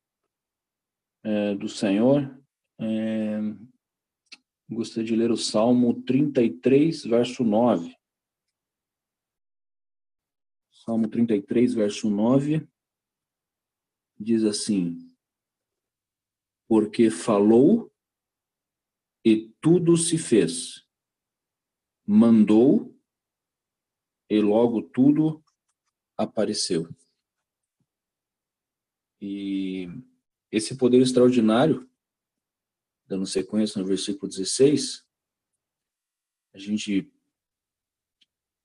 é, 1.24 1.56
do 1.56 1.68
Senhor. 1.68 2.40
É, 2.80 3.40
gostaria 4.70 5.06
de 5.06 5.16
ler 5.16 5.32
o 5.32 5.38
Salmo 5.38 6.02
33, 6.04 7.04
verso 7.04 7.44
9. 7.44 7.96
Salmo 10.72 11.08
33, 11.08 11.74
verso 11.74 12.10
9, 12.10 12.68
diz 14.20 14.44
assim: 14.44 14.98
Porque 16.68 17.12
falou 17.12 17.92
e 19.24 19.54
tudo 19.62 19.96
se 19.96 20.18
fez, 20.18 20.88
mandou 22.06 22.98
e 24.28 24.42
logo 24.42 24.82
tudo 24.82 25.44
apareceu. 26.18 26.90
E 29.22 29.88
esse 30.52 30.76
poder 30.76 31.02
extraordinário, 31.02 31.90
dando 33.08 33.26
sequência 33.26 33.82
no 33.82 33.88
versículo 33.88 34.30
16, 34.30 35.06
a 36.54 36.58
gente 36.58 37.12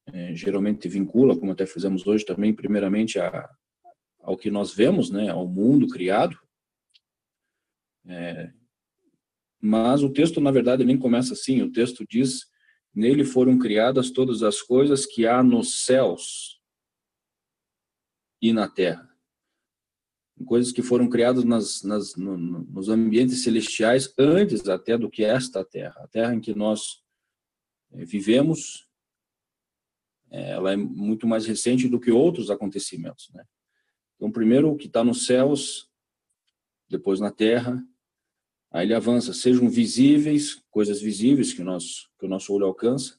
é, 0.06 0.34
geralmente 0.34 0.88
vincula, 0.88 1.38
como 1.38 1.52
até 1.52 1.66
fizemos 1.66 2.06
hoje 2.06 2.24
também, 2.24 2.54
primeiramente 2.54 3.18
a, 3.18 3.48
ao 4.20 4.36
que 4.36 4.50
nós 4.50 4.74
vemos, 4.74 5.10
né, 5.10 5.28
ao 5.28 5.46
mundo 5.46 5.88
criado. 5.88 6.38
É, 8.06 8.52
mas 9.60 10.02
o 10.02 10.12
texto, 10.12 10.40
na 10.40 10.50
verdade, 10.50 10.84
nem 10.84 10.98
começa 10.98 11.32
assim. 11.32 11.62
O 11.62 11.72
texto 11.72 12.04
diz: 12.08 12.46
Nele 12.94 13.24
foram 13.24 13.58
criadas 13.58 14.10
todas 14.10 14.42
as 14.42 14.62
coisas 14.62 15.06
que 15.06 15.26
há 15.26 15.42
nos 15.42 15.84
céus 15.84 16.60
e 18.40 18.52
na 18.52 18.68
terra. 18.68 19.15
Coisas 20.44 20.72
que 20.72 20.82
foram 20.82 21.08
criadas 21.08 21.44
nas, 21.44 21.82
nas, 21.82 22.14
no, 22.14 22.36
nos 22.36 22.88
ambientes 22.88 23.42
celestiais 23.42 24.12
antes 24.18 24.68
até 24.68 24.98
do 24.98 25.10
que 25.10 25.24
esta 25.24 25.64
terra. 25.64 26.02
A 26.02 26.08
terra 26.08 26.34
em 26.34 26.40
que 26.40 26.54
nós 26.54 27.02
eh, 27.92 28.04
vivemos, 28.04 28.86
eh, 30.30 30.50
ela 30.50 30.72
é 30.72 30.76
muito 30.76 31.26
mais 31.26 31.46
recente 31.46 31.88
do 31.88 31.98
que 31.98 32.10
outros 32.10 32.50
acontecimentos. 32.50 33.30
Né? 33.32 33.44
Então, 34.16 34.30
primeiro 34.30 34.70
o 34.70 34.76
que 34.76 34.86
está 34.86 35.02
nos 35.02 35.24
céus, 35.24 35.90
depois 36.88 37.18
na 37.18 37.30
terra, 37.30 37.82
Aí 38.76 38.84
ele 38.84 38.92
avança, 38.92 39.32
sejam 39.32 39.70
visíveis, 39.70 40.62
coisas 40.70 41.00
visíveis 41.00 41.54
que, 41.54 41.62
nós, 41.62 42.08
que 42.18 42.26
o 42.26 42.28
nosso 42.28 42.52
olho 42.52 42.66
alcança, 42.66 43.18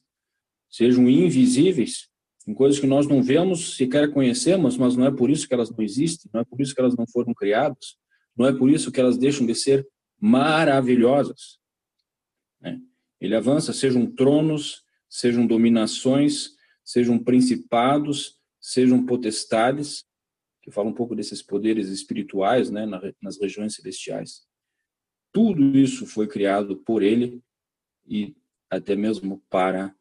sejam 0.70 1.10
invisíveis, 1.10 2.12
em 2.48 2.54
coisas 2.54 2.80
que 2.80 2.88
nós 2.88 3.06
não 3.06 3.22
vemos, 3.22 3.76
sequer 3.76 4.10
conhecemos, 4.12 4.78
mas 4.78 4.96
não 4.96 5.06
é 5.06 5.12
por 5.12 5.30
isso 5.30 5.46
que 5.48 5.54
elas 5.54 5.70
não 5.70 5.84
existem, 5.84 6.32
não 6.34 6.42
é 6.42 6.46
por 6.46 6.62
isso 6.62 6.74
que 6.74 6.80
elas 6.80 6.96
não 6.96 7.06
foram 7.06 7.34
criadas, 7.34 7.98
não 8.38 8.46
é 8.46 8.54
por 8.54 8.70
isso 8.70 8.90
que 8.90 9.02
elas 9.02 9.18
deixam 9.18 9.46
de 9.46 9.54
ser 9.54 9.86
maravilhosas. 10.18 11.60
Né? 12.62 12.80
Ele 13.20 13.36
avança, 13.36 13.74
sejam 13.74 14.06
tronos, 14.10 14.84
sejam 15.10 15.46
dominações, 15.46 16.52
sejam 16.86 17.20
principados, 17.20 18.38
sejam 18.62 19.06
potestades, 19.06 20.06
que 20.62 20.72
fala 20.72 20.90
um 20.90 20.94
pouco 20.94 21.16
desses 21.16 21.42
poderes 21.42 21.90
espirituais 21.90 22.70
né, 22.70 22.86
nas 23.22 23.40
regiões 23.40 23.76
celestiais. 23.76 24.46
Tudo 25.34 25.78
isso 25.78 26.06
foi 26.06 26.28
criado 26.28 26.78
por 26.78 27.04
ele 27.04 27.42
e 28.06 28.36
até 28.70 28.96
mesmo 28.96 29.44
para 29.50 29.94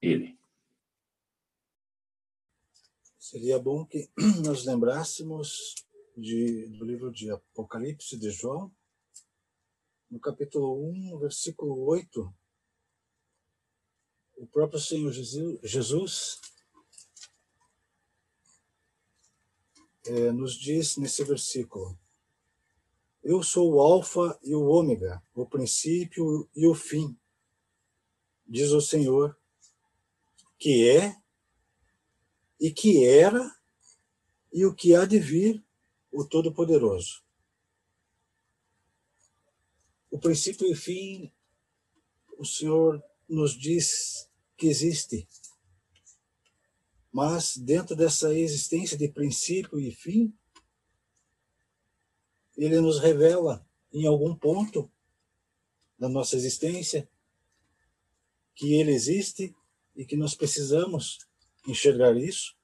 ele. 0.00 0.35
Seria 3.28 3.58
bom 3.58 3.84
que 3.84 4.08
nós 4.46 4.64
lembrássemos 4.64 5.74
de, 6.16 6.68
do 6.68 6.84
livro 6.84 7.10
de 7.10 7.28
Apocalipse 7.28 8.16
de 8.16 8.30
João, 8.30 8.72
no 10.08 10.20
capítulo 10.20 10.88
1, 11.12 11.18
versículo 11.18 11.86
8. 11.86 12.32
O 14.36 14.46
próprio 14.46 14.78
Senhor 14.78 15.10
Jesus 15.10 16.40
é, 20.06 20.30
nos 20.30 20.54
diz 20.54 20.96
nesse 20.96 21.24
versículo: 21.24 21.98
eu 23.24 23.42
sou 23.42 23.72
o 23.72 23.80
Alfa 23.80 24.38
e 24.40 24.54
o 24.54 24.66
Ômega, 24.66 25.20
o 25.34 25.44
princípio 25.44 26.48
e 26.54 26.64
o 26.64 26.76
fim, 26.76 27.18
diz 28.46 28.70
o 28.70 28.80
Senhor, 28.80 29.36
que 30.56 30.88
é 30.88 31.25
e 32.60 32.70
que 32.70 33.04
era 33.04 33.54
e 34.52 34.64
o 34.64 34.74
que 34.74 34.94
há 34.94 35.04
de 35.04 35.18
vir, 35.18 35.62
o 36.10 36.24
Todo-Poderoso. 36.24 37.22
O 40.10 40.18
princípio 40.18 40.66
e 40.66 40.72
o 40.72 40.76
fim, 40.76 41.32
o 42.38 42.44
Senhor 42.44 43.02
nos 43.28 43.52
diz 43.52 44.30
que 44.56 44.66
existe. 44.66 45.28
Mas 47.12 47.56
dentro 47.56 47.94
dessa 47.94 48.32
existência 48.32 48.96
de 48.96 49.08
princípio 49.08 49.78
e 49.78 49.90
fim, 49.90 50.34
ele 52.56 52.80
nos 52.80 52.98
revela 52.98 53.66
em 53.92 54.06
algum 54.06 54.34
ponto 54.34 54.90
da 55.98 56.08
nossa 56.08 56.36
existência 56.36 57.08
que 58.54 58.74
ele 58.74 58.92
existe 58.92 59.54
e 59.94 60.04
que 60.04 60.16
nós 60.16 60.34
precisamos 60.34 61.25
enxergar 61.66 62.16
isso. 62.16 62.56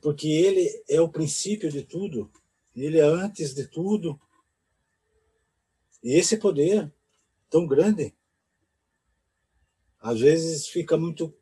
Porque 0.00 0.28
ele 0.28 0.84
é 0.88 1.00
o 1.00 1.08
princípio 1.08 1.70
de 1.70 1.82
tudo, 1.82 2.30
ele 2.76 2.98
é 2.98 3.04
antes 3.04 3.54
de 3.54 3.66
tudo. 3.66 4.20
E 6.02 6.12
esse 6.12 6.36
poder 6.36 6.92
tão 7.48 7.66
grande, 7.66 8.14
às 9.98 10.20
vezes 10.20 10.68
fica 10.68 10.98
muito 10.98 11.34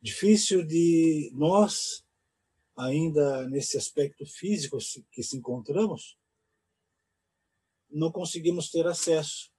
difícil 0.00 0.64
de 0.64 1.30
nós 1.34 2.02
ainda 2.74 3.46
nesse 3.48 3.76
aspecto 3.76 4.24
físico 4.24 4.78
que 5.10 5.22
se 5.22 5.36
encontramos, 5.36 6.18
não 7.90 8.10
conseguimos 8.10 8.70
ter 8.70 8.86
acesso. 8.86 9.51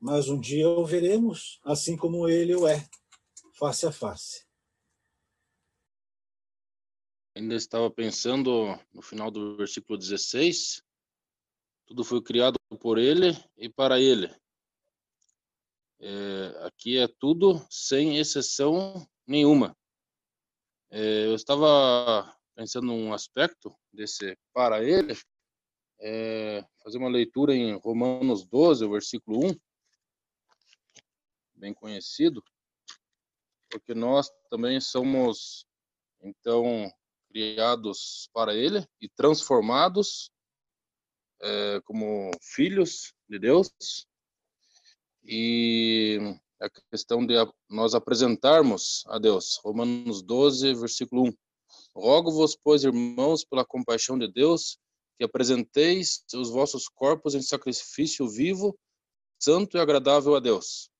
Mas 0.00 0.28
um 0.28 0.38
dia 0.38 0.68
o 0.68 0.86
veremos, 0.86 1.60
assim 1.64 1.96
como 1.96 2.28
ele 2.28 2.54
o 2.54 2.68
é, 2.68 2.88
face 3.54 3.86
a 3.86 3.92
face. 3.92 4.46
Ainda 7.34 7.54
estava 7.54 7.90
pensando 7.90 8.78
no 8.92 9.02
final 9.02 9.30
do 9.30 9.56
versículo 9.56 9.98
16, 9.98 10.82
tudo 11.86 12.04
foi 12.04 12.22
criado 12.22 12.58
por 12.80 12.98
ele 12.98 13.32
e 13.56 13.68
para 13.68 14.00
ele. 14.00 14.28
É, 16.00 16.66
aqui 16.66 16.98
é 16.98 17.08
tudo 17.08 17.64
sem 17.68 18.18
exceção 18.18 19.06
nenhuma. 19.26 19.76
É, 20.90 21.26
eu 21.26 21.34
estava 21.34 22.34
pensando 22.54 22.86
num 22.86 23.12
aspecto 23.12 23.74
desse 23.92 24.36
para 24.52 24.82
ele, 24.82 25.16
é, 26.00 26.64
fazer 26.82 26.98
uma 26.98 27.08
leitura 27.08 27.54
em 27.54 27.76
Romanos 27.78 28.44
12, 28.44 28.84
o 28.84 28.90
versículo 28.90 29.46
1, 29.46 29.58
bem 31.58 31.74
conhecido, 31.74 32.42
porque 33.70 33.94
nós 33.94 34.30
também 34.50 34.80
somos, 34.80 35.66
então, 36.20 36.90
criados 37.28 38.30
para 38.32 38.54
ele 38.54 38.86
e 39.00 39.08
transformados 39.08 40.30
é, 41.42 41.80
como 41.84 42.30
filhos 42.40 43.12
de 43.28 43.38
Deus. 43.38 43.70
E 45.24 46.18
a 46.60 46.68
questão 46.90 47.24
de 47.24 47.34
nós 47.68 47.94
apresentarmos 47.94 49.04
a 49.06 49.18
Deus. 49.18 49.60
Romanos 49.62 50.22
12, 50.22 50.74
versículo 50.74 51.28
1. 51.28 51.32
Rogo-vos, 51.94 52.56
pois, 52.56 52.84
irmãos, 52.84 53.44
pela 53.44 53.64
compaixão 53.64 54.18
de 54.18 54.26
Deus, 54.30 54.78
que 55.18 55.24
apresenteis 55.24 56.24
os 56.34 56.50
vossos 56.50 56.88
corpos 56.88 57.34
em 57.34 57.42
sacrifício 57.42 58.28
vivo, 58.28 58.78
santo 59.38 59.76
e 59.76 59.80
agradável 59.80 60.34
a 60.34 60.40
Deus. 60.40 60.90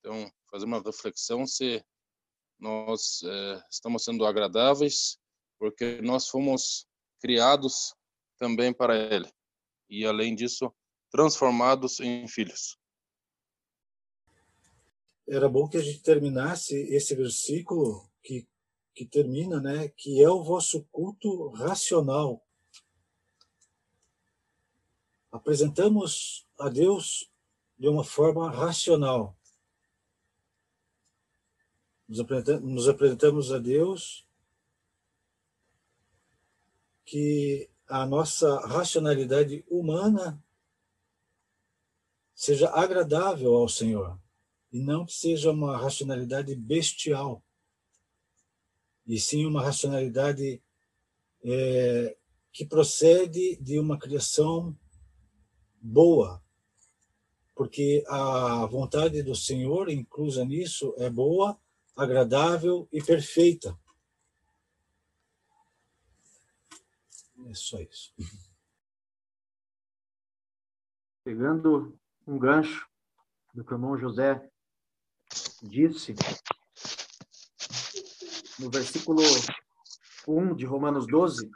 Então, 0.00 0.30
fazer 0.50 0.64
uma 0.64 0.82
reflexão 0.82 1.46
se 1.46 1.84
nós 2.58 3.22
é, 3.22 3.64
estamos 3.70 4.04
sendo 4.04 4.26
agradáveis, 4.26 5.18
porque 5.58 6.00
nós 6.02 6.28
fomos 6.28 6.86
criados 7.20 7.94
também 8.38 8.72
para 8.72 8.96
Ele. 8.96 9.30
E, 9.88 10.04
além 10.04 10.34
disso, 10.34 10.72
transformados 11.10 12.00
em 12.00 12.26
filhos 12.26 12.80
era 15.30 15.48
bom 15.48 15.68
que 15.68 15.76
a 15.76 15.82
gente 15.82 16.02
terminasse 16.02 16.74
esse 16.92 17.14
versículo 17.14 18.04
que, 18.20 18.48
que 18.92 19.06
termina, 19.06 19.60
né, 19.60 19.88
que 19.88 20.20
é 20.20 20.28
o 20.28 20.42
vosso 20.42 20.84
culto 20.90 21.50
racional. 21.50 22.44
Apresentamos 25.30 26.48
a 26.58 26.68
Deus 26.68 27.30
de 27.78 27.88
uma 27.88 28.02
forma 28.02 28.50
racional. 28.50 29.36
Nos 32.10 32.88
apresentamos 32.88 33.52
a 33.52 33.58
Deus 33.58 34.26
que 37.04 37.70
a 37.86 38.04
nossa 38.04 38.58
racionalidade 38.66 39.64
humana 39.70 40.42
seja 42.34 42.68
agradável 42.70 43.54
ao 43.54 43.68
Senhor 43.68 44.18
e 44.72 44.80
não 44.80 45.06
que 45.06 45.12
seja 45.12 45.52
uma 45.52 45.76
racionalidade 45.78 46.52
bestial, 46.56 47.44
e 49.06 49.16
sim 49.20 49.46
uma 49.46 49.62
racionalidade 49.62 50.60
é, 51.44 52.16
que 52.52 52.64
procede 52.64 53.54
de 53.56 53.78
uma 53.78 53.96
criação 53.96 54.76
boa, 55.80 56.42
porque 57.54 58.02
a 58.08 58.66
vontade 58.66 59.22
do 59.22 59.36
Senhor, 59.36 59.88
inclusa 59.88 60.44
nisso, 60.44 60.92
é 60.98 61.08
boa, 61.08 61.56
agradável 61.96 62.88
e 62.92 63.02
perfeita. 63.02 63.78
É 67.46 67.54
só 67.54 67.80
isso. 67.80 68.12
Pegando 71.24 71.98
um 72.26 72.38
gancho 72.38 72.88
do 73.54 73.64
que 73.64 73.72
o 73.72 73.76
irmão 73.76 73.98
José 73.98 74.48
disse, 75.62 76.14
no 78.58 78.70
versículo 78.70 79.22
1 80.26 80.54
de 80.54 80.64
Romanos 80.64 81.06
12, 81.06 81.50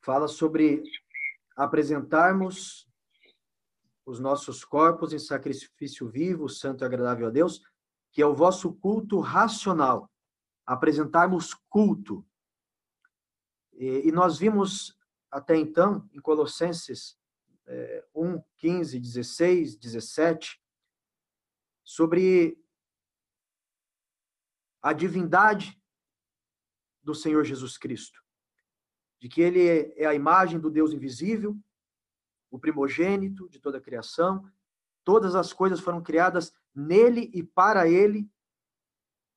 fala 0.00 0.26
sobre 0.26 0.82
apresentarmos 1.56 2.88
os 4.04 4.18
nossos 4.18 4.64
corpos 4.64 5.12
em 5.12 5.18
sacrifício 5.18 6.08
vivo, 6.08 6.48
santo 6.48 6.82
e 6.82 6.84
agradável 6.84 7.28
a 7.28 7.30
Deus, 7.30 7.62
que 8.12 8.20
é 8.20 8.26
o 8.26 8.34
vosso 8.34 8.72
culto 8.74 9.18
racional. 9.18 10.08
Apresentarmos 10.64 11.54
culto. 11.68 12.24
E, 13.72 14.08
e 14.08 14.12
nós 14.12 14.38
vimos 14.38 14.96
até 15.30 15.56
então, 15.56 16.08
em 16.12 16.20
Colossenses 16.20 17.18
é, 17.66 18.06
1, 18.14 18.40
15, 18.58 19.00
16, 19.00 19.76
17, 19.76 20.62
sobre 21.82 22.62
a 24.82 24.92
divindade 24.92 25.80
do 27.02 27.14
Senhor 27.14 27.44
Jesus 27.44 27.78
Cristo, 27.78 28.22
de 29.18 29.28
que 29.28 29.40
ele 29.40 29.94
é 29.96 30.06
a 30.06 30.14
imagem 30.14 30.60
do 30.60 30.70
Deus 30.70 30.92
invisível, 30.92 31.58
o 32.50 32.58
primogênito 32.58 33.48
de 33.48 33.58
toda 33.58 33.78
a 33.78 33.80
criação, 33.80 34.48
todas 35.02 35.34
as 35.34 35.52
coisas 35.52 35.80
foram 35.80 36.02
criadas 36.02 36.52
nele 36.74 37.30
e 37.34 37.42
para 37.42 37.88
ele, 37.88 38.30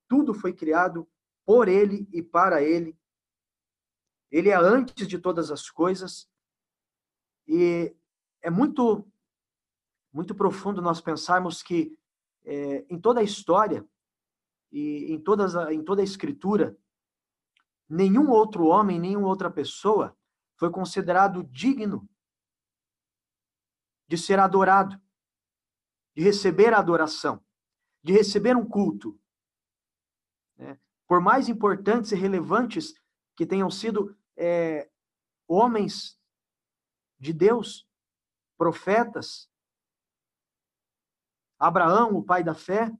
tudo 0.07 0.33
foi 0.33 0.53
criado 0.53 1.07
por 1.45 1.67
ele 1.67 2.07
e 2.11 2.21
para 2.21 2.63
ele. 2.63 2.97
Ele 4.31 4.49
é 4.49 4.55
antes 4.55 5.07
de 5.07 5.19
todas 5.19 5.51
as 5.51 5.69
coisas 5.69 6.29
e 7.47 7.95
é 8.41 8.49
muito 8.49 9.05
muito 10.11 10.33
profundo 10.33 10.81
nós 10.81 11.01
pensarmos 11.01 11.61
que 11.61 11.97
é, 12.45 12.85
em 12.89 12.97
toda 12.97 13.19
a 13.19 13.23
história 13.23 13.85
e 14.71 15.11
em, 15.11 15.19
todas 15.19 15.57
a, 15.57 15.73
em 15.73 15.83
toda 15.83 16.01
a 16.01 16.05
escritura, 16.05 16.77
nenhum 17.89 18.29
outro 18.29 18.65
homem, 18.65 18.97
nenhuma 18.97 19.27
outra 19.27 19.51
pessoa 19.51 20.17
foi 20.55 20.71
considerado 20.71 21.43
digno 21.43 22.07
de 24.07 24.17
ser 24.17 24.39
adorado, 24.39 25.01
de 26.15 26.23
receber 26.23 26.73
a 26.73 26.79
adoração, 26.79 27.43
de 28.01 28.13
receber 28.13 28.55
um 28.55 28.67
culto. 28.67 29.19
Né? 30.57 30.79
Por 31.07 31.19
mais 31.19 31.49
importantes 31.49 32.11
e 32.11 32.15
relevantes 32.15 32.93
que 33.35 33.45
tenham 33.45 33.69
sido 33.69 34.17
é, 34.37 34.89
homens 35.47 36.19
de 37.19 37.33
Deus, 37.33 37.87
profetas, 38.57 39.49
Abraão, 41.59 42.15
o 42.15 42.23
pai 42.23 42.43
da 42.43 42.53
fé, 42.53 42.91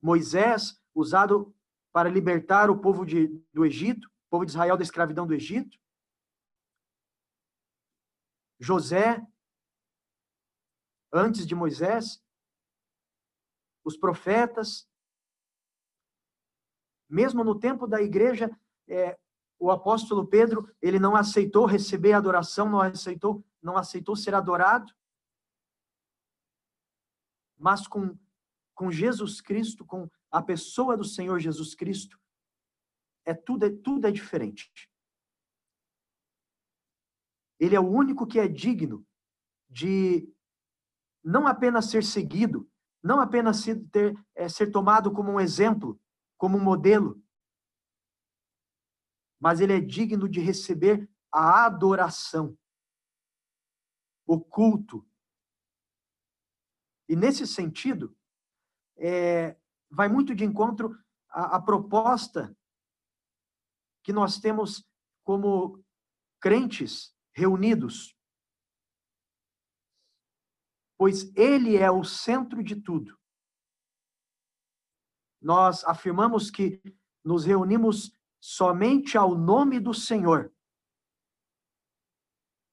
Moisés, 0.00 0.80
usado 0.94 1.54
para 1.92 2.08
libertar 2.08 2.70
o 2.70 2.80
povo 2.80 3.04
de, 3.04 3.28
do 3.52 3.64
Egito, 3.64 4.06
o 4.06 4.30
povo 4.30 4.44
de 4.44 4.52
Israel 4.52 4.76
da 4.76 4.82
escravidão 4.82 5.26
do 5.26 5.34
Egito. 5.34 5.78
José, 8.58 9.26
antes 11.12 11.46
de 11.46 11.54
Moisés, 11.54 12.22
os 13.84 13.96
profetas, 13.96 14.88
mesmo 17.08 17.42
no 17.42 17.58
tempo 17.58 17.86
da 17.86 18.00
igreja, 18.00 18.50
é, 18.88 19.18
o 19.58 19.70
apóstolo 19.70 20.26
Pedro 20.26 20.74
ele 20.80 20.98
não 20.98 21.16
aceitou 21.16 21.66
receber 21.66 22.12
adoração, 22.12 22.68
não 22.68 22.80
aceitou, 22.80 23.44
não 23.62 23.76
aceitou 23.76 24.14
ser 24.14 24.34
adorado, 24.34 24.92
mas 27.58 27.86
com 27.86 28.16
com 28.80 28.90
Jesus 28.90 29.42
Cristo, 29.42 29.84
com 29.84 30.08
a 30.30 30.40
pessoa 30.40 30.96
do 30.96 31.04
Senhor 31.04 31.38
Jesus 31.38 31.74
Cristo, 31.74 32.18
é 33.26 33.34
tudo, 33.34 33.66
é 33.66 33.70
tudo 33.70 34.06
é 34.06 34.10
diferente. 34.10 34.90
Ele 37.58 37.76
é 37.76 37.78
o 37.78 37.86
único 37.86 38.26
que 38.26 38.38
é 38.38 38.48
digno 38.48 39.06
de 39.68 40.26
não 41.22 41.46
apenas 41.46 41.86
ser 41.86 42.04
seguido, 42.04 42.70
não 43.02 43.20
apenas 43.20 43.58
ser, 43.58 43.82
ter, 43.90 44.14
é, 44.34 44.48
ser 44.48 44.70
tomado 44.70 45.12
como 45.12 45.32
um 45.32 45.40
exemplo, 45.40 46.00
como 46.36 46.56
um 46.56 46.62
modelo, 46.62 47.22
mas 49.40 49.60
ele 49.60 49.72
é 49.72 49.80
digno 49.80 50.28
de 50.28 50.40
receber 50.40 51.08
a 51.32 51.64
adoração, 51.64 52.56
o 54.26 54.38
culto. 54.38 55.06
E 57.08 57.16
nesse 57.16 57.46
sentido, 57.46 58.14
é, 58.96 59.56
vai 59.90 60.08
muito 60.08 60.34
de 60.34 60.44
encontro 60.44 60.96
à, 61.30 61.60
proposta 61.60 62.54
que 64.04 64.12
nós 64.12 64.38
temos 64.38 64.86
como 65.24 65.82
crentes 66.38 67.14
reunidos. 67.32 68.16
Pois 71.00 71.34
Ele 71.34 71.78
é 71.78 71.90
o 71.90 72.04
centro 72.04 72.62
de 72.62 72.76
tudo. 72.76 73.18
Nós 75.40 75.82
afirmamos 75.84 76.50
que 76.50 76.78
nos 77.24 77.46
reunimos 77.46 78.14
somente 78.38 79.16
ao 79.16 79.34
nome 79.34 79.80
do 79.80 79.94
Senhor. 79.94 80.54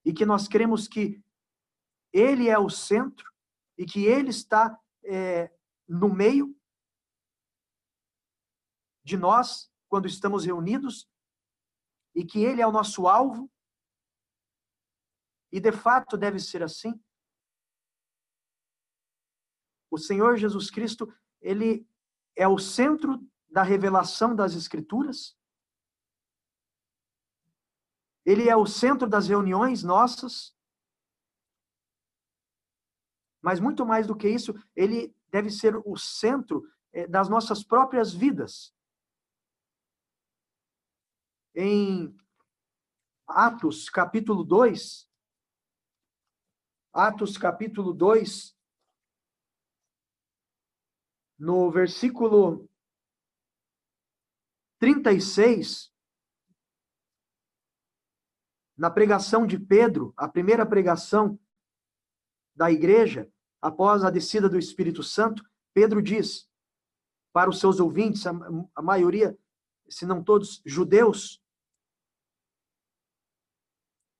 E 0.03 0.11
que 0.11 0.25
nós 0.25 0.45
cremos 0.45 0.89
que 0.89 1.23
Ele 2.11 2.49
é 2.49 2.59
o 2.59 2.69
centro 2.69 3.33
e 3.77 3.85
que 3.85 4.03
Ele 4.03 4.29
está 4.29 4.77
é, 5.05 5.49
no 5.87 6.13
meio 6.13 6.53
de 9.05 9.15
nós 9.15 9.71
quando 9.87 10.05
estamos 10.05 10.43
reunidos 10.43 11.09
e 12.13 12.25
que 12.25 12.43
ele 12.43 12.61
é 12.61 12.67
o 12.67 12.73
nosso 12.73 13.07
alvo. 13.07 13.49
E 15.49 15.61
de 15.61 15.71
fato 15.71 16.17
deve 16.17 16.39
ser 16.39 16.61
assim. 16.61 17.01
O 19.89 19.97
Senhor 19.97 20.37
Jesus 20.37 20.69
Cristo, 20.69 21.13
ele 21.41 21.87
é 22.35 22.47
o 22.47 22.57
centro 22.57 23.25
da 23.49 23.63
revelação 23.63 24.35
das 24.35 24.53
escrituras. 24.53 25.37
Ele 28.25 28.49
é 28.49 28.55
o 28.55 28.65
centro 28.65 29.07
das 29.07 29.27
reuniões 29.27 29.83
nossas. 29.83 30.55
Mas 33.41 33.59
muito 33.59 33.85
mais 33.85 34.05
do 34.05 34.15
que 34.15 34.27
isso, 34.27 34.53
ele 34.75 35.15
deve 35.29 35.49
ser 35.49 35.75
o 35.85 35.95
centro 35.95 36.69
eh, 36.91 37.07
das 37.07 37.29
nossas 37.29 37.63
próprias 37.63 38.13
vidas. 38.13 38.75
Em 41.55 42.15
Atos, 43.27 43.89
capítulo 43.89 44.43
2, 44.43 45.07
Atos, 46.93 47.37
capítulo 47.37 47.93
2, 47.93 48.56
no 51.37 51.69
versículo 51.71 52.69
36, 54.79 55.93
na 58.75 58.89
pregação 58.89 59.45
de 59.45 59.59
Pedro, 59.59 60.13
a 60.15 60.27
primeira 60.27 60.65
pregação 60.65 61.39
da 62.55 62.71
igreja, 62.71 63.31
após 63.61 64.03
a 64.03 64.09
descida 64.09 64.49
do 64.49 64.57
Espírito 64.57 65.03
Santo, 65.03 65.43
Pedro 65.73 66.01
diz: 66.01 66.49
para 67.37 67.51
os 67.51 67.59
seus 67.59 67.79
ouvintes, 67.79 68.25
a, 68.25 68.81
maioria, 68.81 69.37
se 69.87 70.07
não 70.07 70.23
todos, 70.23 70.59
judeus. 70.65 71.39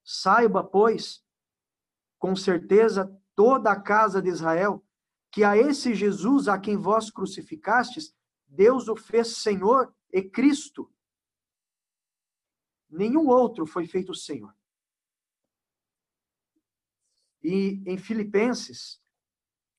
Saiba, 0.04 0.64
pois, 0.64 1.26
com 2.20 2.36
certeza, 2.36 3.12
toda 3.36 3.72
a 3.72 3.82
casa 3.82 4.22
de 4.22 4.30
Israel, 4.30 4.87
que 5.38 5.44
a 5.44 5.56
esse 5.56 5.94
Jesus 5.94 6.48
a 6.48 6.60
quem 6.60 6.76
vós 6.76 7.12
crucificastes, 7.12 8.12
Deus 8.48 8.88
o 8.88 8.96
fez 8.96 9.38
Senhor 9.38 9.96
e 10.12 10.24
Cristo. 10.24 10.92
Nenhum 12.90 13.28
outro 13.28 13.64
foi 13.68 13.86
feito 13.86 14.16
Senhor. 14.16 14.58
E 17.44 17.84
em 17.86 18.00
Filipenses, 18.00 19.00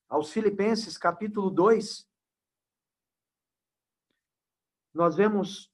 aos 0.08 0.30
Filipenses, 0.30 0.96
capítulo 0.96 1.50
2, 1.50 2.08
nós 4.94 5.16
vemos 5.16 5.72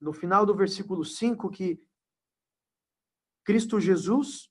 no 0.00 0.12
final 0.12 0.44
do 0.44 0.56
versículo 0.56 1.04
5 1.04 1.48
que 1.52 1.80
Cristo 3.44 3.78
Jesus, 3.78 4.50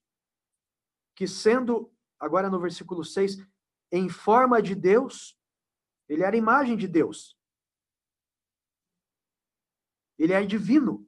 que 1.14 1.28
sendo, 1.28 1.94
agora 2.18 2.50
no 2.50 2.62
versículo 2.62 3.04
6, 3.04 3.52
em 3.96 4.10
forma 4.10 4.60
de 4.60 4.74
Deus, 4.74 5.40
ele 6.10 6.24
era 6.24 6.36
a 6.36 6.38
imagem 6.38 6.76
de 6.76 6.88
Deus. 6.88 7.38
Ele 10.18 10.34
é 10.34 10.44
divino, 10.44 11.08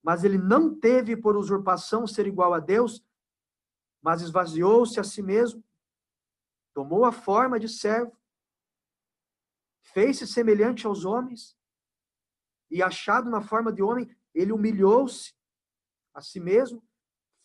mas 0.00 0.22
ele 0.22 0.38
não 0.38 0.72
teve 0.78 1.16
por 1.16 1.36
usurpação 1.36 2.06
ser 2.06 2.28
igual 2.28 2.54
a 2.54 2.60
Deus, 2.60 3.04
mas 4.00 4.22
esvaziou-se 4.22 5.00
a 5.00 5.02
si 5.02 5.20
mesmo, 5.20 5.64
tomou 6.72 7.04
a 7.04 7.10
forma 7.10 7.58
de 7.58 7.68
servo, 7.68 8.16
fez-se 9.82 10.28
semelhante 10.28 10.86
aos 10.86 11.04
homens, 11.04 11.58
e 12.70 12.84
achado 12.84 13.28
na 13.28 13.42
forma 13.42 13.72
de 13.72 13.82
homem, 13.82 14.08
ele 14.32 14.52
humilhou-se 14.52 15.34
a 16.14 16.20
si 16.20 16.38
mesmo, 16.38 16.86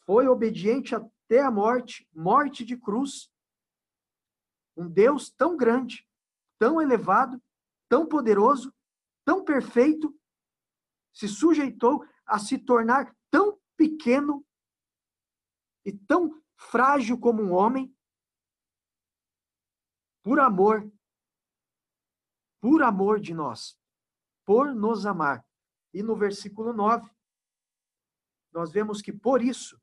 foi 0.06 0.28
obediente 0.28 0.94
até 0.94 1.42
a 1.42 1.50
morte, 1.50 2.08
morte 2.14 2.64
de 2.64 2.78
cruz. 2.78 3.31
Um 4.76 4.90
Deus 4.90 5.30
tão 5.30 5.58
grande, 5.58 6.08
tão 6.58 6.82
elevado, 6.82 7.42
tão 7.90 8.08
poderoso, 8.08 8.74
tão 9.26 9.44
perfeito, 9.44 10.18
se 11.14 11.28
sujeitou 11.28 12.06
a 12.26 12.40
se 12.40 12.58
tornar 12.58 13.16
tão 13.30 13.60
pequeno 13.76 14.46
e 15.86 15.92
tão 15.92 16.42
frágil 16.56 17.20
como 17.20 17.42
um 17.42 17.52
homem, 17.52 17.94
por 20.24 20.40
amor, 20.40 20.90
por 22.62 22.84
amor 22.84 23.20
de 23.20 23.34
nós, 23.34 23.78
por 24.46 24.74
nos 24.74 25.06
amar. 25.06 25.46
E 25.94 26.02
no 26.04 26.16
versículo 26.16 26.72
9, 26.72 27.10
nós 28.54 28.72
vemos 28.72 29.02
que 29.02 29.12
por 29.12 29.42
isso 29.42 29.82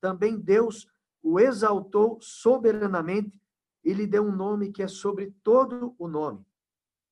também 0.00 0.38
Deus 0.38 0.86
o 1.22 1.40
exaltou 1.40 2.20
soberanamente 2.22 3.40
e 3.86 3.92
lhe 3.92 4.04
deu 4.04 4.24
um 4.24 4.34
nome 4.34 4.72
que 4.72 4.82
é 4.82 4.88
sobre 4.88 5.30
todo 5.44 5.94
o 5.96 6.08
nome, 6.08 6.44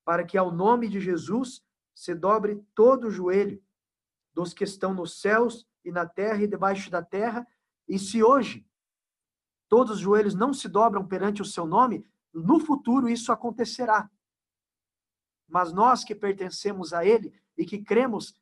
para 0.04 0.24
que 0.24 0.36
ao 0.36 0.50
nome 0.50 0.88
de 0.88 0.98
Jesus 0.98 1.64
se 1.94 2.12
dobre 2.16 2.66
todo 2.74 3.06
o 3.06 3.10
joelho 3.12 3.62
dos 4.34 4.52
que 4.52 4.64
estão 4.64 4.92
nos 4.92 5.20
céus 5.20 5.64
e 5.84 5.92
na 5.92 6.04
terra 6.04 6.42
e 6.42 6.48
debaixo 6.48 6.90
da 6.90 7.00
terra, 7.00 7.46
e 7.86 7.96
se 7.96 8.24
hoje 8.24 8.66
todos 9.68 9.92
os 9.92 10.00
joelhos 10.00 10.34
não 10.34 10.52
se 10.52 10.68
dobram 10.68 11.06
perante 11.06 11.40
o 11.40 11.44
seu 11.44 11.64
nome, 11.64 12.04
no 12.32 12.58
futuro 12.58 13.08
isso 13.08 13.30
acontecerá. 13.30 14.10
Mas 15.46 15.72
nós 15.72 16.02
que 16.02 16.14
pertencemos 16.14 16.92
a 16.92 17.06
ele 17.06 17.32
e 17.56 17.64
que 17.64 17.78
cremos 17.84 18.34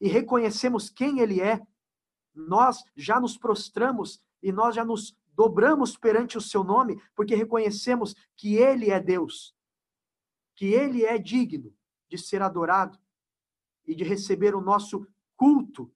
e 0.00 0.06
reconhecemos 0.06 0.88
quem 0.88 1.18
ele 1.18 1.40
é, 1.40 1.60
nós 2.32 2.84
já 2.94 3.18
nos 3.18 3.36
prostramos 3.36 4.22
e 4.40 4.52
nós 4.52 4.76
já 4.76 4.84
nos 4.84 5.18
dobramos 5.34 5.96
perante 5.96 6.38
o 6.38 6.40
seu 6.40 6.62
nome, 6.62 7.00
porque 7.14 7.34
reconhecemos 7.34 8.14
que 8.36 8.56
ele 8.56 8.90
é 8.90 9.00
Deus, 9.00 9.54
que 10.56 10.66
ele 10.66 11.04
é 11.04 11.18
digno 11.18 11.76
de 12.08 12.16
ser 12.16 12.42
adorado 12.42 12.98
e 13.84 13.94
de 13.94 14.04
receber 14.04 14.54
o 14.54 14.60
nosso 14.60 15.06
culto 15.36 15.92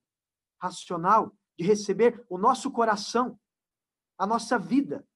racional, 0.61 1.37
de 1.57 1.65
receber 1.65 2.25
o 2.29 2.37
nosso 2.37 2.71
coração, 2.71 3.39
a 4.17 4.27
nossa 4.27 4.59
vida. 4.59 5.07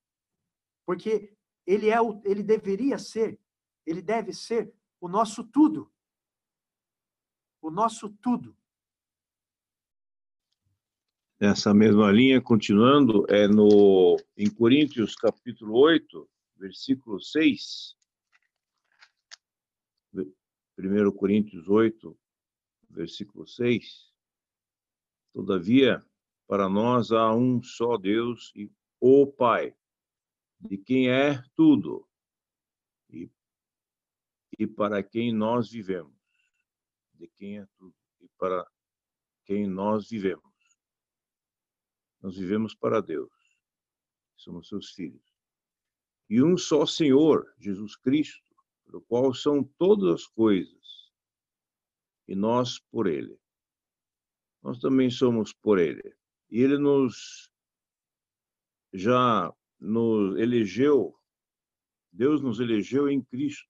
Porque 0.86 1.36
ele 1.66 1.88
é 1.90 2.00
o, 2.00 2.20
ele 2.24 2.42
deveria 2.42 2.98
ser, 2.98 3.40
ele 3.84 4.00
deve 4.00 4.32
ser 4.32 4.72
o 5.00 5.08
nosso 5.08 5.44
tudo. 5.44 5.92
O 7.60 7.70
nosso 7.70 8.08
tudo. 8.08 8.56
Nessa 11.42 11.74
mesma 11.74 12.08
linha, 12.12 12.40
continuando, 12.40 13.26
é 13.28 13.48
no 13.48 14.16
em 14.36 14.48
Coríntios 14.48 15.16
capítulo 15.16 15.76
8, 15.76 16.30
versículo 16.56 17.20
6. 17.20 17.96
1 20.14 21.10
Coríntios 21.10 21.68
8, 21.68 22.16
versículo 22.88 23.44
6. 23.44 24.14
Todavia, 25.32 26.00
para 26.46 26.68
nós 26.68 27.10
há 27.10 27.34
um 27.34 27.60
só 27.60 27.96
Deus 27.98 28.52
e 28.54 28.70
o 29.00 29.26
Pai, 29.26 29.74
de 30.60 30.78
quem 30.78 31.10
é 31.10 31.42
tudo 31.56 32.08
e, 33.10 33.28
e 34.56 34.64
para 34.64 35.02
quem 35.02 35.32
nós 35.32 35.68
vivemos. 35.68 36.14
De 37.14 37.26
quem 37.26 37.58
é 37.58 37.66
tudo 37.76 37.96
e 38.20 38.28
para 38.38 38.64
quem 39.44 39.66
nós 39.66 40.08
vivemos. 40.08 40.51
Nós 42.22 42.36
vivemos 42.36 42.74
para 42.74 43.00
Deus. 43.00 43.32
Somos 44.36 44.68
seus 44.68 44.90
filhos. 44.90 45.22
E 46.30 46.42
um 46.42 46.56
só 46.56 46.86
Senhor, 46.86 47.52
Jesus 47.58 47.96
Cristo, 47.96 48.54
pelo 48.84 49.02
qual 49.02 49.34
são 49.34 49.64
todas 49.78 50.22
as 50.22 50.26
coisas, 50.26 51.12
e 52.26 52.34
nós 52.34 52.78
por 52.78 53.06
ele 53.06 53.42
nós 54.62 54.78
também 54.78 55.10
somos 55.10 55.52
por 55.52 55.78
Ele. 55.78 56.14
E 56.48 56.60
Ele 56.60 56.78
nos 56.78 57.50
já 58.94 59.52
nos 59.80 60.38
elegeu, 60.38 61.18
Deus 62.12 62.40
nos 62.40 62.60
elegeu 62.60 63.08
em 63.08 63.22
Cristo 63.22 63.68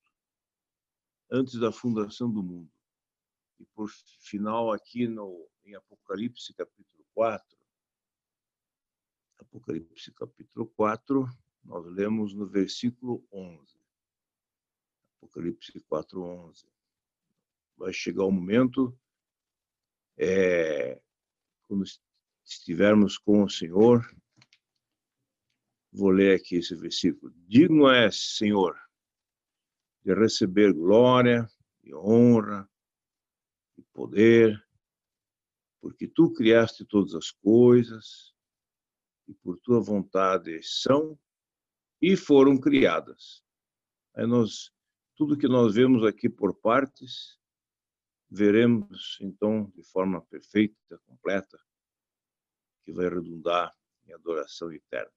antes 1.31 1.57
da 1.59 1.71
fundação 1.71 2.31
do 2.31 2.43
mundo. 2.43 2.71
E 3.59 3.65
por 3.67 3.89
final 3.89 4.71
aqui 4.71 5.07
no 5.07 5.49
em 5.65 5.73
Apocalipse 5.75 6.53
capítulo 6.53 7.05
4, 7.13 7.52
Apocalipse 9.43 10.11
capítulo 10.13 10.67
4, 10.67 11.27
nós 11.65 11.85
lemos 11.85 12.33
no 12.33 12.47
versículo 12.47 13.25
11. 13.31 13.77
Apocalipse 15.17 15.79
4, 15.81 16.21
11. 16.21 16.65
Vai 17.75 17.91
chegar 17.91 18.23
o 18.23 18.31
momento 18.31 18.97
é, 20.17 21.01
quando 21.63 21.83
estivermos 22.45 23.17
com 23.17 23.43
o 23.43 23.49
Senhor, 23.49 24.01
vou 25.91 26.09
ler 26.09 26.39
aqui 26.39 26.55
esse 26.55 26.75
versículo. 26.75 27.33
Digno 27.45 27.89
é, 27.89 28.09
Senhor, 28.11 28.79
de 30.05 30.13
receber 30.13 30.73
glória 30.73 31.49
e 31.83 31.93
honra 31.93 32.69
e 33.77 33.83
poder, 33.93 34.65
porque 35.81 36.07
tu 36.07 36.31
criaste 36.31 36.85
todas 36.85 37.13
as 37.13 37.29
coisas 37.29 38.32
e 39.27 39.33
por 39.33 39.57
tua 39.59 39.79
vontade 39.81 40.61
são 40.63 41.17
e 42.01 42.17
foram 42.17 42.59
criadas. 42.59 43.43
Aí 44.15 44.27
nós, 44.27 44.71
tudo 45.15 45.37
que 45.37 45.47
nós 45.47 45.73
vemos 45.73 46.05
aqui 46.05 46.29
por 46.29 46.53
partes, 46.53 47.39
veremos 48.29 49.17
então 49.21 49.71
de 49.75 49.83
forma 49.83 50.21
perfeita, 50.25 50.99
completa, 51.05 51.57
que 52.83 52.91
vai 52.91 53.07
redundar 53.07 53.73
em 54.05 54.13
adoração 54.13 54.71
eterna. 54.71 55.11